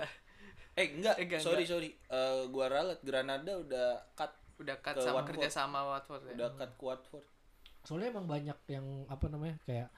Eh 0.74 0.86
enggak, 0.94 1.18
Eh, 1.18 1.26
enggak, 1.26 1.40
sorry 1.42 1.66
enggak. 1.66 1.74
sorry. 1.74 1.90
Eh, 2.06 2.42
gua 2.48 2.66
ralat 2.68 3.02
Granada 3.02 3.50
udah 3.52 3.98
cut 4.14 4.30
udah 4.58 4.76
cut 4.78 4.94
Ke 4.94 5.00
sama 5.00 5.14
Watford. 5.14 5.28
kerja 5.32 5.48
sama 5.48 5.80
Watford 5.86 6.22
ya 6.22 6.32
udah 6.34 6.50
cut 6.54 6.72
ke 6.72 6.84
Watford. 6.84 7.26
soalnya 7.80 8.08
emang 8.10 8.26
banyak 8.26 8.58
yang 8.68 8.86
apa 9.06 9.26
namanya 9.26 9.56
kayak 9.62 9.88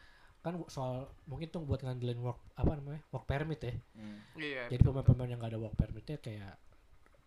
kan 0.40 0.56
soal 0.66 1.04
mungkin 1.24 1.48
tuh 1.48 1.60
buat 1.60 1.78
ngandelin 1.78 2.16
work 2.18 2.40
apa 2.54 2.72
namanya 2.74 3.00
work 3.08 3.24
permit 3.24 3.60
ya 3.60 3.74
Hmm. 3.92 4.18
iya 4.36 4.64
jadi 4.66 4.80
pemain-pemain 4.80 5.28
yang 5.28 5.38
gak 5.38 5.52
ada 5.52 5.60
work 5.60 5.74
permitnya 5.74 6.16
kayak 6.16 6.54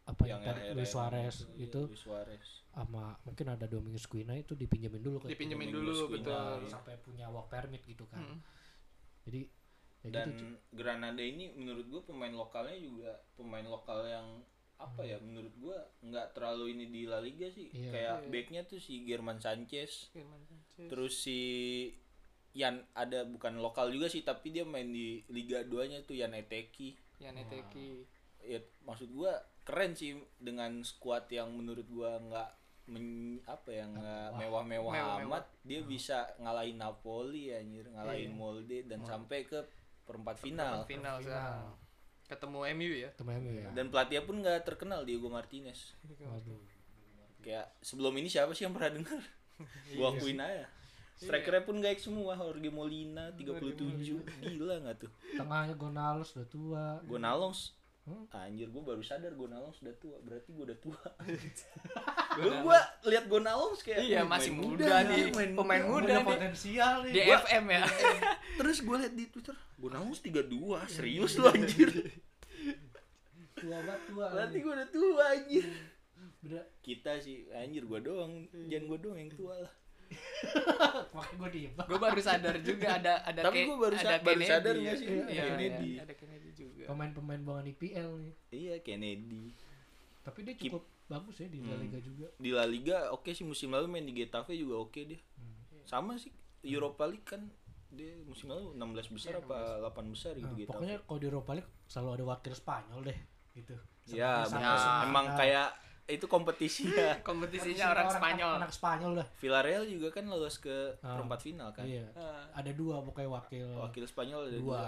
apa 0.03 0.23
yang, 0.25 0.41
tadi 0.41 0.73
Luis 0.73 0.89
Suarez 0.89 1.47
iya, 1.49 1.63
itu 1.63 1.81
Luis 1.85 2.01
Suarez. 2.01 2.47
sama 2.67 3.15
mungkin 3.23 3.45
ada 3.47 3.65
Domingos 3.65 4.03
Quina 4.03 4.33
itu 4.33 4.51
dipinjemin 4.53 4.99
dulu 4.99 5.17
ke 5.19 5.27
dipinjemin 5.27 5.69
dulu 5.69 5.93
Quina, 6.05 6.13
betul 6.17 6.59
sampai 6.67 6.97
punya 6.97 7.25
work 7.27 7.47
permit 7.47 7.81
gitu 7.83 8.03
kan 8.07 8.19
Mm. 8.19 8.39
jadi 9.23 9.41
ya 10.03 10.09
Dan 10.11 10.27
gitu. 10.33 10.45
Granada 10.73 11.23
ini 11.23 11.53
menurut 11.53 11.87
gua 11.87 12.01
pemain 12.03 12.31
lokalnya 12.31 12.75
juga 12.75 13.07
pemain 13.33 13.63
lokal 13.63 14.03
yang 14.03 14.27
apa 14.75 15.01
ya 15.01 15.15
menurut 15.17 15.53
gua 15.57 15.77
nggak 16.01 16.33
terlalu 16.33 16.73
ini 16.73 16.85
di 16.87 17.01
La 17.03 17.17
Liga 17.17 17.47
sih. 17.47 17.69
Iya. 17.69 17.89
Kayak 17.89 18.15
Iya. 18.19 18.29
backnya 18.29 18.61
tuh 18.63 18.77
si 18.77 19.03
German 19.03 19.37
Sanchez, 19.37 20.11
Firman 20.11 20.41
Sanchez. 20.43 20.87
terus 20.87 21.13
si 21.17 21.39
Yan 22.53 22.85
ada 22.93 23.25
bukan 23.25 23.57
lokal 23.57 23.89
juga 23.89 24.05
sih 24.05 24.21
tapi 24.21 24.49
dia 24.49 24.61
main 24.61 24.85
di 24.85 25.25
Liga 25.27 25.61
2 25.61 25.89
nya 25.89 25.99
tuh 26.01 26.13
Yan 26.13 26.33
Eteki. 26.33 26.93
Yan 27.19 27.33
Eteki 27.35 28.05
Ya 28.43 28.59
maksud 28.83 29.07
gua 29.09 29.31
keren 29.63 29.95
sih 29.95 30.13
dengan 30.35 30.83
skuad 30.83 31.25
yang 31.27 31.49
menurut 31.49 31.87
gua 31.87 32.19
nggak 32.19 32.49
men, 32.85 33.07
apa 33.47 33.71
ya 33.71 33.87
nggak 33.87 34.35
mewah-mewah 34.35 34.91
amat 35.23 35.47
dia 35.63 35.79
bisa 35.81 36.27
ngalahin 36.37 36.75
Napoli 36.75 37.49
anjir 37.49 37.87
ngalahin 37.87 38.29
Iya. 38.29 38.35
Molde 38.35 38.79
dan 38.83 38.99
sampai 39.01 39.47
ke 39.47 39.63
perempat 40.03 40.35
final 40.37 40.83
Perempat 40.83 40.91
final 40.91 41.17
Final. 41.23 41.63
Ketemu 42.27 42.59
MU 42.75 42.91
ya? 42.95 43.09
Temen 43.15 43.35
MU 43.43 43.53
ya. 43.59 43.69
Dan 43.75 43.91
pelatihnya 43.93 44.23
pun 44.23 44.35
nggak 44.39 44.63
terkenal 44.65 45.03
Diego 45.03 45.27
Martinez. 45.27 45.93
Waduh. 46.21 46.59
kayak 47.43 47.75
sebelum 47.83 48.15
ini 48.15 48.31
siapa 48.31 48.55
sih 48.55 48.63
yang 48.63 48.71
pernah 48.71 48.95
dengar? 48.95 49.19
Gua 49.99 50.15
akuin 50.15 50.39
aja. 50.39 50.63
Strikernya 51.19 51.63
pun 51.63 51.77
gaik 51.79 51.99
semua 51.99 52.35
Jorge 52.35 52.71
Molina 52.71 53.31
37 53.35 54.23
gila 54.43 54.75
nggak 54.81 55.07
tuh? 55.07 55.11
Tengahnya 55.35 55.75
Gonalves 55.75 56.35
udah 56.35 56.47
tua. 56.47 56.85
Gonalons 57.05 57.75
Hmm? 58.03 58.27
Anjir 58.29 58.67
gue 58.67 58.83
baru 58.83 58.99
sadar 58.99 59.31
Gonalons 59.31 59.79
udah 59.79 59.95
tua. 59.95 60.19
Berarti 60.25 60.49
gue 60.49 60.63
udah 60.65 60.75
tua. 60.77 60.99
Dulu 62.35 62.51
gue 62.61 62.79
liat 63.05 63.25
Gonalons 63.25 63.79
kayak 63.79 63.99
Iya, 64.01 64.19
"Wih, 64.19 64.27
masih 64.27 64.51
main 64.51 64.63
muda 64.65 64.93
nih, 65.05 65.23
main 65.31 65.51
pemain 65.53 65.83
muda 65.83 66.03
Punya 66.03 66.17
nih. 66.17 66.27
potensial 66.27 66.93
nih. 67.01 67.11
Di 67.11 67.21
Gua- 67.25 67.39
FM 67.41 67.63
ya. 67.69 67.83
Terus 68.55 68.77
gue 68.79 68.95
liat 68.97 69.13
di 69.13 69.25
Twitter 69.27 69.55
Gonalons 69.75 70.19
32 70.19 70.51
Serius 70.85 71.31
lu 71.37 71.47
anjir. 71.47 71.89
tua 73.53 73.77
banget 73.79 74.01
tua. 74.05 74.25
Berarti 74.29 74.57
gue 74.59 74.73
udah 74.73 74.89
tua 74.89 75.23
anjir. 75.29 75.65
Beda, 76.39 76.59
Kita 76.77 77.11
sih 77.17 77.47
Anjir 77.49 77.83
gue 77.83 77.99
doang. 77.99 78.33
Jangan 78.67 78.83
gue 78.85 78.97
doang 78.99 79.15
yang 79.17 79.31
tua 79.31 79.55
lah. 79.57 79.73
Makanya 81.15 81.35
gue 81.39 81.49
diem. 81.49 81.73
Gue 81.79 81.97
baru 81.97 82.19
sadar 82.19 82.55
juga 82.59 82.87
ada 82.93 83.23
ada 83.23 83.41
Tapi 83.41 83.63
gua 83.63 83.77
baru 83.81 83.95
ada 83.95 84.03
sa- 84.09 84.21
baru 84.21 84.41
sadar 84.43 84.75
ya. 84.75 84.91
sih? 84.93 85.07
Iya, 85.07 85.23
iya, 85.25 85.43
ada 85.97 86.13
Kennedy 86.13 86.32
juga 86.83 86.89
pemain-pemain 86.89 87.41
buangan 87.41 87.65
IPL 87.69 88.09
nih 88.19 88.33
Iya 88.49 88.75
Kennedy 88.79 89.45
tapi 90.19 90.39
dia 90.41 90.55
cukup 90.57 90.81
bagus 91.05 91.35
ya 91.37 91.47
di 91.47 91.59
La 91.59 91.73
Hmm. 91.73 91.81
Liga 91.81 91.99
juga 91.99 92.27
Di 92.33 92.49
La 92.49 92.63
Liga 92.63 93.09
oke 93.09 93.29
sih 93.29 93.43
musim 93.43 93.69
lalu 93.69 93.87
main 93.89 94.03
di 94.03 94.13
Getafe 94.13 94.53
juga 94.53 94.79
oke 94.79 95.01
dia 95.03 95.19
Hmm. 95.33 95.83
Sama 95.83 96.15
sih 96.15 96.31
Europa 96.61 97.03
League 97.03 97.25
kan 97.25 97.43
dia 97.89 98.15
musim 98.21 98.47
lalu 98.47 98.73
16 98.73 99.11
besar 99.11 99.31
Iya, 99.33 99.43
apa 99.43 99.57
8 99.85 100.09
besar 100.09 100.33
gitu 100.33 100.43
Nah, 100.45 100.55
gitu. 100.55 100.69
pokoknya 100.69 100.97
kalau 101.01 101.19
di 101.19 101.27
Europa 101.27 101.51
League 101.53 101.71
selalu 101.85 102.09
ada 102.13 102.25
wakil 102.27 102.53
Spanyol 102.53 102.99
deh 103.03 103.19
gitu. 103.53 103.75
ya 104.05 104.41
benar. 104.41 104.75
semifinal. 104.75 105.05
emang 105.05 105.25
kayak 105.33 105.67
itu 106.05 106.25
kompetisinya. 106.35 107.07
kompetisinya 107.21 107.85
orang 107.89 108.07
Spanyol 108.09 108.51
Anak 108.57 108.71
Spanyol 108.71 109.11
dah. 109.15 109.27
Villarreal 109.37 109.83
juga 109.85 110.07
kan 110.09 110.25
lolos 110.25 110.57
ke 110.57 110.71
Ah. 110.99 111.15
perempat 111.15 111.39
final 111.41 111.69
kan. 111.69 111.85
Iya. 111.85 112.07
Ah. 112.13 112.43
Ada 112.53 112.71
dua 112.71 112.99
pokoknya 112.99 113.29
wakil, 113.29 113.67
Wakil 113.77 114.03
Spanyol 114.03 114.39
ada 114.45 114.57
dua 114.57 114.79
dua. 114.81 114.83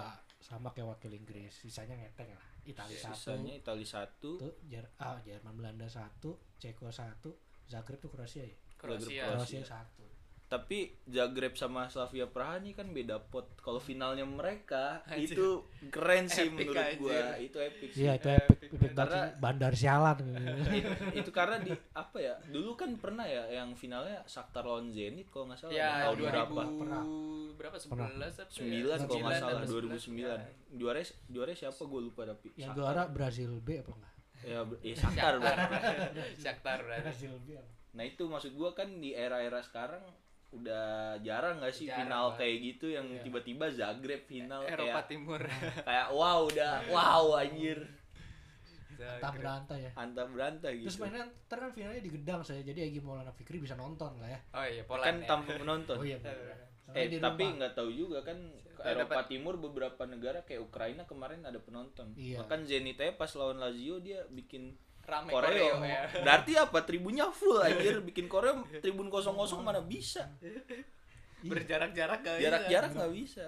Sama 0.46 0.70
kayak 0.70 0.94
wakil 0.94 1.10
Inggris. 1.10 1.50
Sisanya 1.50 1.98
ngeteng 1.98 2.30
lah. 2.30 2.46
Italia 2.62 2.94
satu, 2.94 3.18
Sisanya 3.18 3.52
Italia 3.58 3.86
satu, 3.86 4.30
tuh 4.38 4.54
Jer 4.70 4.86
ah, 5.02 5.18
Jerman 5.26 5.54
Belanda 5.58 5.90
satu, 5.90 6.38
Ceko 6.62 6.94
satu, 6.94 7.34
Zagreb 7.66 7.98
tuh 7.98 8.10
Kroasia 8.14 8.46
ya. 8.46 8.54
Kroasia 8.78 9.26
Kroasia. 9.26 9.34
Kroasia 9.34 9.62
satu. 9.66 10.06
Tapi 10.46 10.78
Zagreb 11.04 11.52
sama 11.52 11.86
Slavia 11.86 12.24
Praha 12.24 12.56
ini 12.56 12.70
kan 12.70 12.86
beda 12.88 13.18
pot. 13.20 13.50
Kalau 13.56 13.76
finalnya 13.76 14.22
mereka 14.22 15.02
Anjir. 15.04 15.34
itu 15.34 15.48
keren 15.88 16.26
sih 16.26 16.46
Epic 16.46 16.54
menurut 16.70 16.86
gua. 16.96 17.10
anjir. 17.10 17.26
Itu 17.44 17.58
epic 17.58 17.88
sih. 17.90 18.00
Iya 18.00 18.12
itu 18.14 18.28
epic, 18.28 18.58
epic 18.68 18.90
banget 18.92 18.94
Karena-. 18.94 19.34
Bandar 19.36 19.72
sialan. 19.72 20.18
itu, 20.70 20.90
itu 21.20 21.30
karena 21.30 21.56
di 21.58 21.74
apa 21.92 22.18
ya 22.18 22.34
dulu 22.46 22.74
kan 22.74 22.94
pernah 22.94 23.24
ya 23.24 23.42
yang 23.48 23.74
finalnya 23.74 24.22
Shakhtar 24.24 24.62
lawan 24.62 24.88
Zenit 24.88 25.26
kalau 25.28 25.46
nggak 25.46 25.58
salah 25.58 25.72
ya 25.72 25.90
tahun 26.04 26.16
2000 26.16 26.24
berapa 26.24 26.62
Pernah. 26.78 27.04
berapa 27.56 27.76
Pernah. 27.76 28.08
11 28.08 28.22
apa 28.22 28.38
ya? 28.38 28.44
sembilan 28.48 28.98
kalau 29.02 29.18
nggak 29.18 29.34
9 29.34 29.42
salah 29.42 29.58
atau 29.58 29.74
2009 29.74 30.78
juara 30.78 31.00
juara 31.26 31.52
siapa 31.52 31.82
gue 31.82 32.00
lupa 32.02 32.22
tapi 32.24 32.46
Yang 32.54 32.70
juara 32.72 33.02
Brazil 33.08 33.50
B 33.58 33.68
apa 33.76 33.92
enggak? 33.92 34.14
ya, 34.42 34.58
ya 34.80 34.94
Shakhtar. 34.94 35.34
Shakhtar 36.42 36.78
Brazil 36.84 37.34
B. 37.42 37.56
nah 37.90 38.04
itu 38.04 38.22
maksud 38.22 38.52
gua 38.52 38.70
kan 38.70 39.00
di 39.00 39.10
era-era 39.10 39.58
sekarang 39.58 40.04
udah 40.56 40.86
jarang 41.20 41.58
nggak 41.58 41.70
sih 41.70 41.84
Jarang 41.84 41.98
final 42.02 42.24
banget. 42.26 42.38
kayak 42.38 42.56
gitu 42.62 42.86
yang 42.90 43.06
Iya. 43.08 43.22
tiba-tiba 43.22 43.66
Zagreb 43.68 44.22
final 44.24 44.60
Eropa 44.62 44.82
kayak 44.94 45.06
Timur 45.06 45.40
kayak 45.86 46.06
wow 46.10 46.38
udah 46.44 46.72
wow 46.88 47.26
anjir 47.36 47.78
Entah 48.96 49.28
berantah 49.30 49.76
ya. 49.76 49.90
antah 49.94 50.24
berantah 50.24 50.72
gitu 50.72 50.88
Terus 50.88 50.98
mainnya 50.98 51.24
ntar 51.44 51.58
kan 51.58 51.70
finalnya 51.70 52.00
di 52.00 52.08
Gedang 52.10 52.40
saya 52.40 52.60
jadi 52.62 52.80
Egy 52.82 52.98
Maulana 52.98 53.28
Fikri 53.30 53.58
bisa 53.58 53.74
nonton 53.74 54.16
lah 54.16 54.24
ya. 54.26 54.40
oh 54.50 54.64
iya 54.64 54.80
kan 54.80 54.88
Poland 54.88 55.18
ya. 55.18 55.26
tanpa 55.26 55.50
penonton 55.54 55.96
Oh 56.00 56.06
iya. 56.06 56.16
bener. 56.16 56.36
Soalnya 56.80 56.96
eh 56.96 57.06
di 57.06 57.16
tapi 57.18 57.42
nggak 57.52 57.72
tahu 57.72 57.90
juga 57.90 58.18
kan 58.22 58.38
Eh, 58.76 58.92
Eropa 58.92 59.08
dapat- 59.16 59.28
Timur 59.28 59.54
beberapa 59.58 60.02
negara 60.04 60.40
kayak 60.42 60.60
Ukraina 60.62 61.02
kemarin 61.02 61.40
ada 61.42 61.56
penonton 61.58 62.12
Iya. 62.12 62.40
bahkan 62.40 62.60
Zenit 62.62 62.96
aja 62.96 63.12
pas 63.14 63.28
lawan 63.32 63.56
Lazio 63.56 63.96
dia 63.98 64.24
bikin 64.26 64.76
rame 65.06 65.30
koreo, 65.30 65.48
koreo 65.48 65.74
ya. 65.86 66.10
Berarti 66.20 66.52
apa? 66.58 66.78
Tribunnya 66.82 67.30
full 67.30 67.62
anjir. 67.62 68.02
Bikin 68.02 68.26
koreo 68.26 68.66
tribun 68.82 69.06
kosong 69.06 69.38
kosong 69.38 69.62
mana 69.62 69.78
bisa? 69.80 70.26
Berjarak-jarak 71.46 72.20
gak 72.26 72.36
jarak-jarak 72.42 72.90
nggak 72.92 73.12
bisa. 73.14 73.46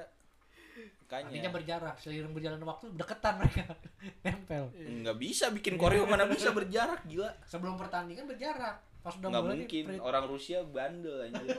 Artinya 1.09 1.25
makanya 1.25 1.51
berjarak, 1.51 1.97
seiring 1.99 2.37
berjalan 2.37 2.61
waktu 2.63 2.93
deketan 2.95 3.35
mereka. 3.41 3.65
Nempel. 4.29 4.71
nggak 4.77 5.19
bisa 5.19 5.49
bikin 5.51 5.75
koreo 5.81 6.05
mana 6.07 6.29
bisa 6.29 6.53
berjarak 6.53 7.03
gila. 7.09 7.33
Sebelum 7.49 7.81
pertandingan 7.81 8.29
berjarak. 8.29 8.79
Pas 9.03 9.17
udah 9.17 9.29
nggak 9.33 9.43
nih, 9.43 9.51
mungkin. 9.57 9.85
Fred- 9.89 10.05
orang 10.05 10.25
Rusia 10.29 10.63
bandel 10.63 11.33
anjir. 11.33 11.57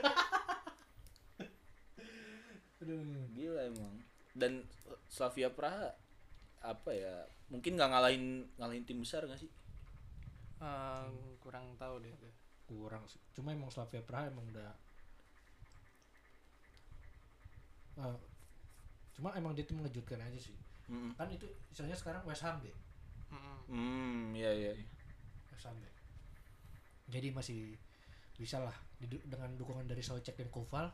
Aduh. 2.80 3.26
gila 3.36 3.60
emang. 3.68 3.94
Dan 4.32 4.64
Slavia 5.10 5.50
Praha 5.52 5.92
apa 6.60 6.92
ya 6.92 7.24
mungkin 7.48 7.74
nggak 7.74 7.90
ngalahin 7.90 8.24
ngalahin 8.60 8.84
tim 8.84 9.00
besar 9.00 9.24
nggak 9.24 9.40
sih 9.40 9.50
Eh, 10.60 11.08
kurang 11.40 11.72
tahu 11.80 12.04
deh 12.04 12.12
tuh. 12.20 12.32
kurang 12.70 13.02
sih. 13.10 13.18
Cuma 13.34 13.50
emang 13.50 13.66
Slavia 13.66 13.98
Praha 13.98 14.30
emang 14.30 14.46
udah 14.46 14.70
Eh, 18.00 18.18
cuma 19.18 19.34
emang 19.34 19.52
dia 19.52 19.66
tuh 19.66 19.76
mengejutkan 19.76 20.22
aja 20.22 20.38
sih. 20.38 20.56
Mm. 20.86 21.12
Kan 21.18 21.28
itu 21.28 21.44
misalnya 21.68 21.96
sekarang 21.98 22.22
West 22.24 22.46
Ham 22.46 22.62
deh. 22.62 22.72
Hmm 23.70 24.34
iya 24.34 24.50
iya 24.54 24.72
iya. 24.74 24.88
West 25.52 25.66
Ham 25.66 25.76
deh. 25.82 25.94
Jadi 27.10 27.28
masih 27.34 27.74
bisa 28.38 28.62
lah 28.62 28.74
dengan 29.02 29.52
dukungan 29.58 29.84
dari 29.84 30.00
Socek 30.00 30.38
dan 30.38 30.48
Koval. 30.48 30.88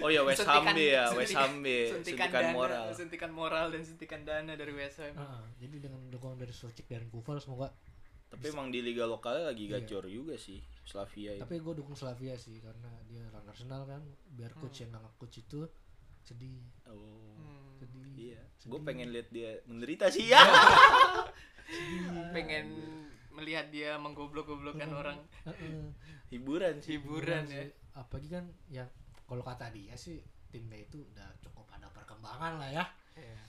Oh 0.00 0.08
ya 0.08 0.22
West 0.22 0.42
Ham 0.42 0.64
ya 0.72 1.12
West 1.12 1.34
Ham 1.34 1.60
suntikan, 1.60 2.00
suntikan 2.00 2.30
dana, 2.32 2.50
moral. 2.50 2.86
suntikan 2.92 3.30
moral 3.30 3.66
dan 3.68 3.82
suntikan 3.82 4.20
dana 4.22 4.52
dari 4.52 4.72
West 4.72 4.98
Ham. 4.98 5.12
Heeh, 5.12 5.42
jadi 5.58 5.76
dengan 5.82 6.00
dukungan 6.08 6.38
dari 6.38 6.50
Socek 6.50 6.86
dan 6.86 7.04
Koval 7.06 7.38
semoga 7.38 7.68
tapi 8.26 8.46
emang 8.46 8.70
di 8.70 8.78
liga 8.78 9.04
lokalnya 9.04 9.50
lagi 9.50 9.66
Iya. 9.66 9.82
gacor 9.82 10.06
juga 10.06 10.38
sih 10.38 10.62
Slavia 10.80 11.34
itu. 11.34 11.42
Tapi 11.42 11.58
gue 11.58 11.74
dukung 11.74 11.98
Slavia 11.98 12.38
sih 12.38 12.62
karena 12.62 12.86
dia 13.04 13.26
orang 13.26 13.42
Arsenal 13.44 13.82
kan 13.84 14.02
biar 14.30 14.54
coach 14.54 14.80
yang 14.80 14.94
nggak 14.94 15.18
coach 15.18 15.36
itu 15.40 15.66
sedih. 16.20 16.62
Oh 16.86 17.34
Hmm. 17.34 17.74
sedih. 17.76 18.06
iya. 18.30 18.40
Sedih. 18.54 18.70
gue 18.70 18.80
pengen 18.80 19.08
lihat 19.10 19.28
dia 19.28 19.58
menderita 19.64 20.06
sih. 20.08 20.30
Ya 20.32 20.42
pengen 22.30 22.66
melihat 23.30 23.70
dia 23.70 23.94
menggoblok-goblokkan 23.96 24.90
orang. 24.90 25.18
Heeh. 25.44 25.90
hiburan 26.28 26.78
sih. 26.78 26.98
Hiburan 26.98 27.46
Beneran 27.46 27.46
ya. 27.46 27.62
sih. 27.66 27.70
Apalagi 27.92 28.28
kan 28.28 28.44
yang 28.68 28.88
kalau 29.24 29.40
kata 29.40 29.70
dia 29.70 29.94
sih 29.94 30.18
timnya 30.48 30.78
itu 30.78 31.02
udah 31.06 31.28
cukup 31.38 31.66
ada 31.70 31.86
perkembangan 31.90 32.58
lah 32.58 32.70
ya. 32.70 32.84
Iya. 33.14 33.42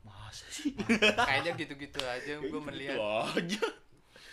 masa 0.00 0.46
sih? 0.46 0.70
Kayaknya 1.18 1.58
gitu-gitu 1.58 1.98
aja 2.00 2.38
gue 2.38 2.60
melihat. 2.62 2.94
aja. 3.26 3.58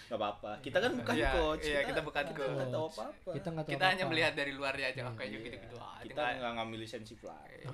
Gak 0.05 0.19
apa-apa. 0.21 0.61
Kita 0.61 0.77
kan 0.77 0.93
bukan 0.93 1.15
Iya, 1.17 1.31
coach 1.33 1.65
iya, 1.65 1.81
kita 1.81 2.01
bukan 2.05 2.23
kita 2.29 2.43
nggak 2.45 2.69
tahu 2.69 2.85
coach. 2.85 2.97
apa-apa. 2.99 3.31
Kita 3.33 3.47
nggak 3.49 3.65
tahu 3.65 3.73
kita 3.73 3.83
hanya 3.83 3.95
apa-apa. 3.97 4.11
melihat 4.13 4.33
dari 4.37 4.51
luarnya 4.53 4.85
aja 4.87 5.01
Iya, 5.01 5.11
kayaknya 5.17 5.37
Iya. 5.39 5.45
gitu-gitu 5.49 5.77
aja. 5.79 6.05
kita 6.05 6.21
nggak 6.37 6.51
ngambil 6.53 6.77
lisensi 6.79 7.13
pelatih 7.17 7.65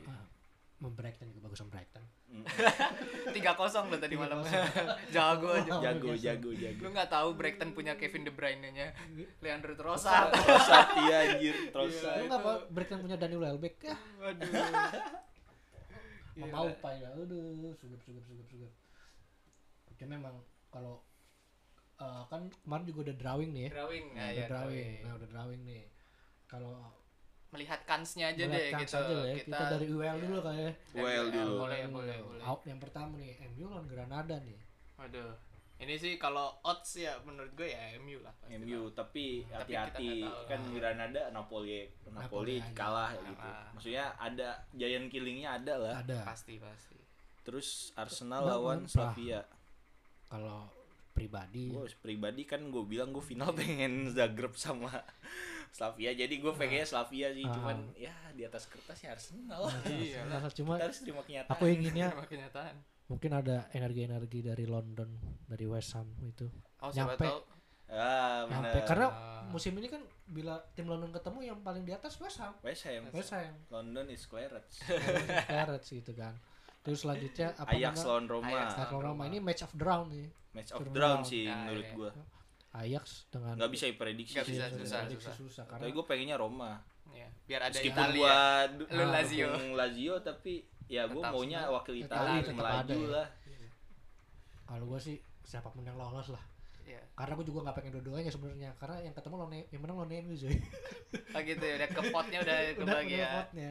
Heeh. 0.80 0.88
Mem-Brighton 0.88 1.28
juga 1.36 1.52
bagusan 1.52 1.68
Brighton 1.68 2.06
Mm. 2.30 2.46
tiga 3.36 3.58
kosong 3.58 3.90
loh 3.90 3.98
tadi 3.98 4.14
malam. 4.14 4.46
Jago 5.16 5.50
aja. 5.50 5.72
Oh, 5.74 5.82
jago 5.82 6.14
jago 6.14 6.54
jago. 6.54 6.82
Lu 6.86 6.94
nggak 6.94 7.10
tahu 7.10 7.34
Brighton 7.34 7.74
punya 7.74 7.98
Kevin 7.98 8.22
De 8.22 8.30
Bruyne 8.30 8.70
nya 8.70 8.94
Leandro 9.42 9.74
Trossard. 9.74 10.30
Trossard 10.46 10.94
iya 11.10 11.26
anjir 11.26 11.74
Trossard. 11.74 12.22
Lu 12.22 12.30
nggak 12.30 12.42
apa 12.46 12.54
Brighton 12.70 13.02
punya 13.02 13.18
Daniel 13.18 13.42
Welbeck 13.42 13.82
ya 13.82 13.98
waduh. 14.22 14.46
Mau 16.38 16.70
pak. 16.70 16.94
Ya 17.02 17.10
aduh 17.18 17.74
sugup 17.82 17.98
sugup 18.06 18.22
sugup 18.30 18.46
sugup 18.46 18.72
oke 19.90 20.04
memang 20.06 20.46
kalau 20.70 21.02
eh, 21.98 22.24
kan 22.30 22.46
kemarin 22.62 22.86
juga 22.86 23.10
udah 23.10 23.16
drawing 23.18 23.52
nih 23.58 23.62
ya. 23.66 23.70
Drawing. 23.74 24.06
Nah, 24.14 24.22
nah, 24.22 24.30
udah 24.30 24.38
ya, 24.38 24.46
drawing. 24.46 24.70
drawing. 24.70 25.02
nah 25.02 25.12
udah 25.18 25.30
drawing 25.34 25.62
nih. 25.66 25.84
Kalau 26.46 26.78
melihat 27.50 27.80
kansnya 27.84 28.30
aja 28.30 28.46
melihat 28.46 28.62
deh 28.62 28.72
kans 28.78 28.92
gitu 28.94 28.98
aja 29.02 29.16
ya, 29.26 29.36
kita, 29.42 29.58
dari 29.74 29.88
UL 29.90 30.18
dulu 30.22 30.40
kayak 30.46 30.62
ya. 30.62 31.02
Well 31.02 31.26
dulu. 31.34 31.54
boleh 31.66 31.82
boleh 31.90 32.18
boleh 32.22 32.44
Out 32.46 32.62
yang 32.70 32.78
pertama 32.78 33.18
nih 33.18 33.34
MU 33.58 33.66
lawan 33.74 33.86
Granada 33.90 34.36
nih 34.42 34.60
waduh 34.96 35.34
ini 35.80 35.96
sih 35.96 36.20
kalau 36.20 36.60
odds 36.62 37.00
ya 37.00 37.16
menurut 37.24 37.56
gue 37.56 37.72
ya 37.72 37.96
MU 38.04 38.20
lah 38.20 38.36
pasti 38.44 38.60
MU 38.60 38.92
lah. 38.92 38.94
tapi 38.94 39.48
hati-hati 39.48 40.28
kita 40.28 40.46
kan 40.46 40.60
lah. 40.60 40.72
Granada 40.76 41.22
Napoli 41.32 41.88
Napoli 42.06 42.20
Napoli 42.20 42.56
kalah 42.76 43.10
Kalah. 43.16 43.28
gitu 43.32 43.50
maksudnya 43.74 44.06
ada 44.20 44.50
giant 44.76 45.08
killingnya 45.08 45.50
ada 45.58 45.74
lah 45.80 45.96
ada 46.04 46.18
pasti 46.28 46.60
pasti 46.60 47.00
terus 47.42 47.96
Arsenal 47.96 48.44
Nggak 48.46 48.54
lawan. 48.60 48.80
Slavia 48.86 49.42
kalau 50.30 50.70
pribadi. 51.10 51.70
Gue 51.70 51.90
pribadi 51.96 52.44
kan 52.44 52.62
gue 52.64 52.84
bilang 52.84 53.10
gue 53.10 53.22
final 53.22 53.50
pengen 53.58 54.10
Zagreb 54.10 54.54
sama 54.54 54.90
Slavia. 55.70 56.12
Jadi 56.12 56.36
gue 56.36 56.52
pengennya 56.52 56.84
Slavia 56.84 57.30
sih 57.30 57.42
Ah. 57.42 57.52
cuman 57.52 57.78
ya 57.94 58.10
di 58.32 58.42
atas 58.42 58.66
kertas 58.66 58.98
ya 58.98 59.12
Arsenal 59.12 59.70
Iya. 59.86 60.24
lah. 60.26 60.40
Nah, 60.40 60.50
cuma 60.50 60.74
kita 60.76 60.86
harus 60.86 61.00
terima 61.00 61.22
kenyataan. 61.22 61.52
aku 61.52 61.66
inginnya 61.66 62.08
kenyataan. 62.24 62.76
mungkin 63.06 63.32
ada 63.32 63.66
energi-energi 63.72 64.40
dari 64.44 64.64
London 64.64 65.10
dari 65.44 65.66
West 65.66 65.94
Ham 65.94 66.06
itu. 66.22 66.46
Oh 66.80 66.90
siapa 66.90 67.14
Nyampe. 67.14 67.26
tahu. 67.26 67.40
Ah 67.90 68.46
Nyampe. 68.46 68.80
karena 68.86 69.08
Ah. 69.08 69.42
musim 69.46 69.74
ini 69.74 69.88
kan 69.88 70.02
bila 70.26 70.62
tim 70.72 70.86
London 70.86 71.10
ketemu 71.10 71.40
yang 71.44 71.60
paling 71.60 71.82
di 71.82 71.90
atas 71.90 72.14
West 72.18 72.38
Ham. 72.38 72.54
West 72.62 72.86
Ham. 72.86 73.10
West 73.10 73.34
Ham. 73.34 73.54
London 73.68 74.06
is 74.08 74.24
Clarets. 74.24 74.86
Clarets 75.44 75.90
gitu 75.90 76.14
kan 76.14 76.38
terus 76.80 77.04
selanjutnya 77.04 77.52
apa 77.54 77.72
Ajax 77.72 77.96
lawan 78.04 78.26
Roma. 78.26 78.48
Ajax. 78.50 78.70
Lawan 78.90 79.04
Roma. 79.04 79.24
Ini 79.28 79.38
match 79.40 79.62
of 79.62 79.72
the 79.74 79.84
round 79.84 80.08
nih. 80.10 80.28
Match 80.50 80.72
of 80.72 80.82
the 80.82 80.96
round 80.96 81.22
sih 81.24 81.46
Ya, 81.46 81.56
menurut 81.62 81.86
iya. 81.86 81.96
gue 81.96 82.10
Ajax 82.70 83.06
dengan 83.28 83.54
nggak 83.58 83.72
bisa 83.72 83.86
diprediksi 83.88 84.34
Nggak 84.38 84.46
sih. 84.46 84.54
bisa, 84.56 84.66
susah, 84.72 85.00
susah. 85.10 85.34
susah 85.36 85.64
karena 85.66 85.84
tapi 85.84 85.92
gue 85.92 86.06
pengennya 86.06 86.38
Roma. 86.38 86.72
Ya 87.10 87.28
biar 87.44 87.62
ada 87.66 87.74
meskipun 87.74 87.98
Italia. 88.06 88.22
gua 88.22 88.38
Lu 88.94 89.04
Lazio. 89.10 89.48
Lazio 89.74 90.16
tapi 90.22 90.54
ya 90.86 91.06
gue 91.06 91.18
Tetap 91.18 91.34
maunya 91.34 91.60
wakil 91.68 91.96
Italia 91.98 92.42
melaju 92.46 92.78
ada 92.82 92.94
ya. 92.94 93.08
lah. 93.10 93.28
Kalau 94.66 94.86
gue 94.86 95.00
sih 95.02 95.18
siapa 95.42 95.70
pun 95.70 95.82
yang 95.82 95.98
lolos 95.98 96.30
lah 96.30 96.44
ya 96.90 97.02
karena 97.14 97.34
gue 97.36 97.46
juga 97.46 97.60
nggak 97.62 97.76
pengen 97.78 97.92
dua-duanya 97.94 98.32
sebenarnya. 98.34 98.70
Karena 98.76 98.98
yang 99.06 99.14
ketemu 99.14 99.36
lo 99.38 99.46
yang 99.48 99.82
menang 99.82 99.98
lo 99.98 100.06
MU 100.06 100.34
cuy. 100.34 100.58
Oh 101.30 101.42
gitu 101.42 101.62
ya 101.62 101.74
udah 101.78 101.90
ke 101.90 102.02
potnya 102.10 102.38
udah 102.42 102.58
kebagian 102.82 103.28
potnya. 103.32 103.70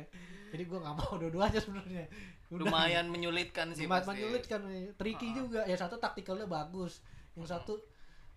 Jadi 0.49 0.63
gue 0.65 0.79
nggak 0.79 0.95
mau 0.95 1.13
dua-duanya 1.19 1.59
sebenarnya. 1.59 2.05
Lumayan 2.49 3.07
menyulitkan 3.11 3.75
sih 3.75 3.85
lumayan 3.85 4.07
menyulitkan 4.07 4.61
nih. 4.65 4.95
tricky 4.95 5.29
Ah. 5.29 5.35
juga. 5.35 5.61
Ya 5.67 5.75
satu 5.75 5.99
taktikalnya 5.99 6.47
bagus. 6.47 7.03
Yang 7.35 7.51
satu 7.51 7.73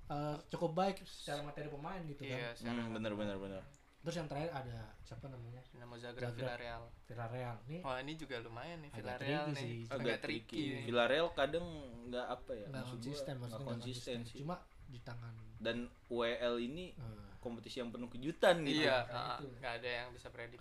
eh, 0.08 0.36
cukup 0.50 0.72
baik 0.74 0.98
secara 1.06 1.40
materi 1.40 1.70
pemain 1.70 2.02
gitu 2.04 2.26
iya 2.26 2.52
kan. 2.52 2.58
secara- 2.58 2.84
hmm, 2.84 2.94
bener 2.98 3.14
bener 3.16 3.38
bener 3.38 3.62
terus 4.02 4.16
yang 4.16 4.26
terakhir 4.26 4.50
ada 4.52 4.78
siapa 5.00 5.26
namanya 5.26 5.62
Dinamo 5.68 5.94
Zagreb 5.96 6.26
Zagreb. 6.28 6.42
Villarreal. 6.42 6.84
Villarreal 7.06 7.56
nih 7.64 7.82
Oh, 7.82 7.96
ini 7.96 8.14
juga 8.16 8.36
lumayan 8.38 8.82
nih 8.82 8.90
Villarreal 8.92 9.46
nih. 9.48 9.58
sih. 9.58 9.78
Agak 9.86 10.02
agak 10.02 10.18
tricky. 10.22 10.62
nih. 10.72 10.84
Villarreal 10.84 11.28
kadang 11.32 11.66
nggak 12.08 12.28
apa 12.28 12.52
ya 12.52 12.66
nggak 12.68 12.86
konsisten 12.88 13.34
maksudnya 13.36 13.58
nggak 13.58 13.70
konsisten 13.72 14.18
sih 14.24 14.38
cuma 14.40 14.56
di 14.86 15.00
tangan 15.00 15.34
dan 15.58 15.78
WL 16.08 16.56
ini 16.60 16.92
eh, 16.92 17.32
kompetisi 17.38 17.78
yang 17.78 17.90
penuh 17.90 18.08
kejutan 18.08 18.60
gitu 18.62 18.84
Iya, 18.84 19.06
Nah, 19.06 19.22
ah, 19.32 19.38
nggak 19.40 19.74
ada 19.78 19.90
yang 19.96 20.10
bisa 20.12 20.28
predik. 20.28 20.60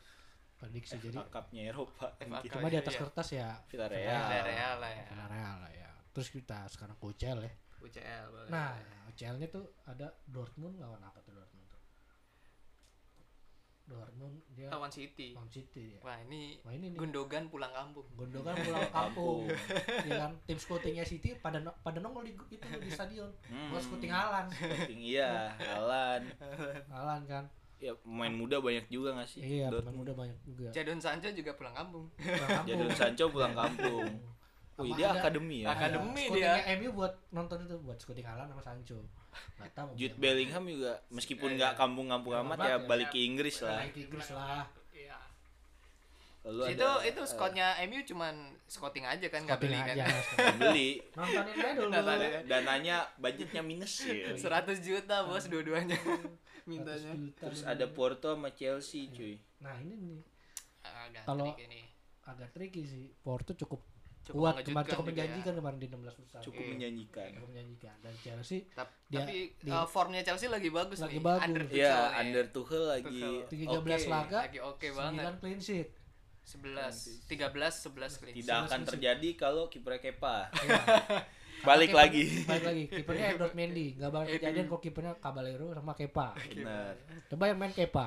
prediksi 0.55 1.00
jadi 1.00 1.24
Cup-nya 1.26 1.62
Eropa. 1.66 2.12
Cup. 2.14 2.44
cuma 2.46 2.68
di 2.68 2.76
atas 2.76 2.92
Iya. 2.92 3.00
kertas 3.00 3.29
ya 3.33 3.48
Villarreal. 3.66 4.20
Villarreal 4.22 4.74
lah 4.79 4.92
ya. 4.92 5.05
Villarreal 5.09 5.57
lah 5.59 5.72
ya 5.72 5.88
terus 6.11 6.29
kita 6.29 6.68
sekarang 6.68 6.94
UCL 6.98 7.40
ya 7.40 7.53
UCL 7.81 8.24
boleh. 8.29 8.48
nah 8.48 8.76
UCL 9.09 9.37
nya 9.37 9.48
tuh 9.48 9.64
ada 9.83 10.12
Dortmund 10.22 10.76
lawan 10.76 11.00
apa 11.00 11.16
tuh 11.20 11.33
Dortmund 11.33 11.64
tuh 11.66 11.80
Dortmund 13.90 14.38
dia 14.50 14.70
lawan 14.70 14.87
City. 14.88 15.35
lawan 15.35 15.48
City 15.48 15.92
ya. 15.92 15.98
Wah, 16.00 16.16
ini 16.20 16.62
Wah 16.62 16.70
ini 16.70 16.87
nih. 16.88 16.96
Gundogan 16.96 17.44
pulang 17.46 17.70
kampung. 17.70 18.07
Gondogan 18.14 18.55
pulang 18.57 18.87
kampung. 18.94 19.50
ya 20.07 20.14
kan? 20.20 20.33
Tim 20.44 20.57
scoutingnya 20.57 21.03
City 21.03 21.35
pada 21.37 21.59
no- 21.59 21.74
pada 21.76 21.98
nongol 21.98 22.22
di 22.22 22.33
itu 22.33 22.62
di 22.79 22.87
stadion. 22.88 23.26
Hmm. 23.44 23.68
buat 23.68 23.83
scouting 23.83 24.09
Alan. 24.09 24.46
Scouting, 24.48 25.00
iya 25.00 25.50
Alan. 25.59 26.22
Alan 26.94 27.22
kan. 27.24 27.44
Ya 27.76 27.96
pemain 27.96 28.31
muda 28.31 28.61
banyak 28.61 28.87
juga 28.87 29.12
nggak 29.12 29.26
sih? 29.26 29.40
Iya 29.40 29.72
pemain 29.72 29.96
muda 29.96 30.12
banyak 30.12 30.38
juga. 30.42 30.68
Jadon 30.70 31.00
Sancho 31.00 31.29
juga 31.31 31.50
pulang 31.53 31.72
kampung. 31.72 32.07
Pulang 32.14 32.48
kampung. 32.55 32.68
Jadon 32.68 32.92
Sancho 32.92 33.26
pulang 33.26 33.53
kampung 33.53 34.07
oh 34.81 34.87
Sama 34.87 34.97
dia 34.97 35.07
ada- 35.07 35.21
akademi 35.21 35.57
ya. 35.61 35.66
Akad- 35.69 35.93
Akademi 35.93 36.25
dia. 36.33 36.53
MU 36.75 36.88
buat 36.90 37.12
nonton 37.31 37.59
itu 37.61 37.77
buat 37.79 37.97
scouting 37.97 38.25
Alan 38.25 38.49
sama 38.49 38.62
Sancho. 38.62 38.99
Tahu 39.71 39.93
Jude 39.95 40.16
Bellingham 40.16 40.64
juga 40.64 40.99
meskipun 41.09 41.51
Iya, 41.51 41.57
nggak 41.57 41.73
iya. 41.73 41.79
kampung-kampung 41.79 42.35
amat 42.40 42.59
ya 42.61 42.69
ya. 42.73 42.77
balik 42.83 43.09
ke 43.09 43.21
Inggris 43.21 43.61
lah. 43.61 43.79
Naik 43.79 43.93
ke 43.93 44.01
Inggris 44.03 44.29
lah. 44.31 44.64
Iya. 44.90 45.19
lalu 46.40 46.73
itu 46.73 46.81
ada, 46.83 47.05
itu 47.05 47.21
scoutnya 47.27 47.69
MU 47.85 48.01
cuman 48.03 48.35
scouting 48.66 49.05
aja 49.05 49.27
kan 49.29 49.45
nggak 49.45 49.61
beli 49.61 49.77
kan. 49.77 49.93
aja 49.93 50.05
eh, 50.09 50.55
beli. 50.57 50.88
Nontonin 51.12 51.55
aja 51.55 51.73
dulu. 51.77 51.93
Dananya 52.49 52.97
budgetnya 53.14 53.61
minus 53.61 53.93
ya. 54.03 54.33
100 54.33 54.81
juta 54.81 55.23
bos 55.23 55.45
dua-duanya. 55.45 56.01
Mintanya. 56.69 57.12
100 57.12 57.21
juta 57.21 57.43
terus 57.45 57.62
ada 57.62 57.85
Porto 57.87 58.33
sama 58.33 58.51
Chelsea 58.51 59.09
cuy. 59.11 59.37
Nah 59.61 59.77
ini 59.79 59.95
nih. 59.95 60.21
Agak 60.83 61.23
Kalau- 61.23 61.45
trik 61.47 61.61
ini. 61.62 61.83
agak 62.23 62.49
tricky 62.51 62.83
sih. 62.83 63.07
Porto 63.21 63.53
cukup, 63.55 63.83
Cukup 64.31 64.40
kuat 64.40 64.55
kemarin 64.62 64.88
cukup 64.88 65.03
ya. 65.03 65.09
menjanjikan 65.11 65.53
kemarin 65.55 65.77
di 65.77 65.87
16 65.88 66.16
besar 66.16 66.40
cukup 66.40 66.57
Iya. 66.57 66.71
menjanjikan 66.71 67.29
cukup 67.31 67.49
menjanjikan 67.49 67.95
dan 67.99 68.14
Chelsea 68.16 68.59
Tap- 68.71 68.95
Dia- 69.05 69.19
tapi 69.21 69.37
dia- 69.57 69.75
uh, 69.75 69.87
formnya 69.87 70.23
Chelsea 70.23 70.47
lagi 70.47 70.69
bagus 70.69 70.99
Lagi 70.99 71.12
nih. 71.12 71.23
bagus. 71.23 71.45
Under 71.45 71.62
ya 71.62 71.69
Tuchel 71.69 71.99
nih. 72.07 72.21
under 72.21 72.45
Tuchel 72.49 72.85
lagi 72.87 73.21
Tuchel. 73.21 73.35
13 73.69 73.77
oke. 74.01 74.09
laga 74.09 74.38
lagi 74.40 74.59
oke 74.61 74.87
banget. 74.93 75.25
9 75.27 75.40
clean 75.40 75.61
sheet 75.61 75.88
11 76.43 77.27
13 77.27 77.75
11 77.85 78.16
clean 78.16 78.35
tidak 78.35 78.47
Sebelas 78.57 78.66
akan 78.66 78.81
terjadi 78.85 79.29
kalau 79.35 79.64
kipernya 79.66 80.01
Kepa 80.01 80.37
Iya. 80.64 80.81
balik 81.62 81.88
Kiper- 81.88 82.01
lagi 82.01 82.25
balik 82.43 82.64
lagi 82.64 82.85
kipernya 82.88 83.27
Edward 83.31 83.53
Mendy 83.53 83.87
nggak 83.93 84.09
bakal 84.09 84.27
kejadian 84.33 84.64
kalau 84.64 84.81
kipernya 84.81 85.12
Caballero 85.14 85.66
sama 85.71 85.93
Kepa 85.93 86.29
benar 86.49 86.95
coba 87.29 87.45
yang 87.45 87.59
main 87.59 87.71
Kepa 87.71 88.07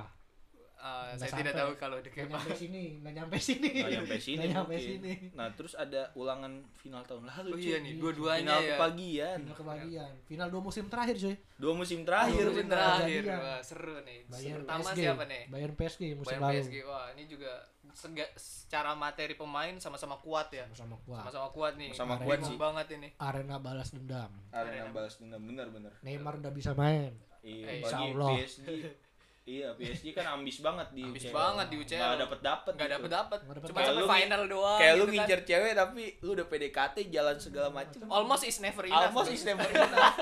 Uh, 0.83 1.15
Nggak 1.15 1.15
saya 1.23 1.31
tidak 1.39 1.45
sampai. 1.47 1.61
tahu 1.63 1.71
kalau 1.79 1.97
di 1.97 2.09
nggak 2.09 2.19
Kepa. 2.19 2.35
nyampe 2.35 2.51
sini 2.53 2.83
nggak 2.99 3.13
nyampe 3.15 3.37
sini 3.39 3.69
nggak 3.73 3.91
nyampe 3.93 4.15
sini 4.19 4.35
Nggak 4.35 4.51
nyampe 4.51 4.75
sini 4.77 5.11
nah 5.31 5.47
terus 5.49 5.73
ada 5.73 6.01
ulangan 6.13 6.51
final 6.73 7.01
tahun 7.01 7.23
lalu 7.23 7.49
Oh 7.49 7.55
cuy. 7.55 7.63
iya 7.65 7.77
nih, 7.79 7.93
dua-duanya 7.95 8.43
final 8.51 8.59
ya. 8.59 8.75
kepagian 8.75 9.37
final 9.39 9.55
kebagian 9.55 10.11
final 10.21 10.47
dua 10.49 10.61
musim 10.61 10.85
terakhir 10.85 11.15
cuy 11.17 11.35
dua 11.55 11.73
musim 11.73 11.99
terakhir 12.01 12.35
Dua 12.35 12.51
Musim 12.51 12.59
bener. 12.59 12.75
terakhir. 12.75 13.21
Wah, 13.23 13.59
seru 13.61 13.95
nih. 14.01 14.19
Bayern 14.27 14.59
Pertama 14.59 14.83
PSG 14.83 14.99
siapa 14.99 15.23
nih? 15.23 15.43
Bayern 15.47 15.73
PSG 15.73 16.01
musim 16.13 16.27
Bayern 16.27 16.43
lalu 16.43 16.59
PSG. 16.59 16.75
Wah, 16.83 17.05
ini 17.09 17.23
juga 17.25 17.51
sega, 17.93 18.25
secara 18.35 18.91
materi 18.93 19.33
pemain 19.33 19.73
sama-sama 19.77 20.15
kuat 20.17 20.51
ya. 20.51 20.67
sama 20.73 20.99
kuat 20.99 21.23
Sama-sama 21.23 21.47
kuat 21.49 21.73
nih. 21.75 21.91
Sama 21.93 22.19
kuat 22.19 22.39
sih. 22.41 22.57
banget 22.57 22.87
ini. 22.93 23.09
arena 23.17 23.55
balas 23.57 23.89
dendam 23.89 24.31
arena 24.49 24.89
balas 24.89 25.15
dendam 25.15 25.39
bener 25.39 25.67
bener 25.69 25.91
Neymar 26.01 26.35
udah 26.37 26.51
bisa 26.51 26.71
main 26.73 27.15
iya 27.39 27.67
Eh, 27.69 27.75
insya 27.79 28.03
Allah. 28.03 28.35
PSG 28.35 28.67
iya 29.45 29.67
PSG 29.73 30.11
kan 30.11 30.25
ambis 30.33 30.59
banget 30.59 30.87
di 30.91 31.03
Ambis 31.03 31.23
UCL. 31.23 31.33
banget 31.33 31.67
di 31.67 31.75
UCL. 31.77 31.99
nggak 31.99 32.19
dapet 32.21 32.39
dapet 32.41 32.73
Nggak 32.73 32.89
dapet 32.89 33.09
dapet. 33.11 33.39
Nggak 33.39 33.55
dapet 33.55 33.67
Cuma 33.67 33.75
dapet. 33.75 33.89
sampai 33.89 34.01
lu- 34.01 34.11
final 34.13 34.41
doang. 34.47 34.77
kayak 34.77 34.93
lu 34.93 34.95
gitu 34.95 35.03
kan. 35.03 35.13
ngincer 35.17 35.39
cewek 35.43 35.73
tapi 35.73 36.03
lu 36.17 36.29
udah 36.31 36.47
PDKT 36.47 36.95
jalan 37.09 37.37
segala 37.37 37.67
macem 37.69 37.99
Almost 38.05 38.43
is 38.45 38.57
never 38.57 38.83
enough. 38.83 39.03
almost 39.05 39.29
is 39.29 39.43
never 39.43 39.67
enough 39.69 40.15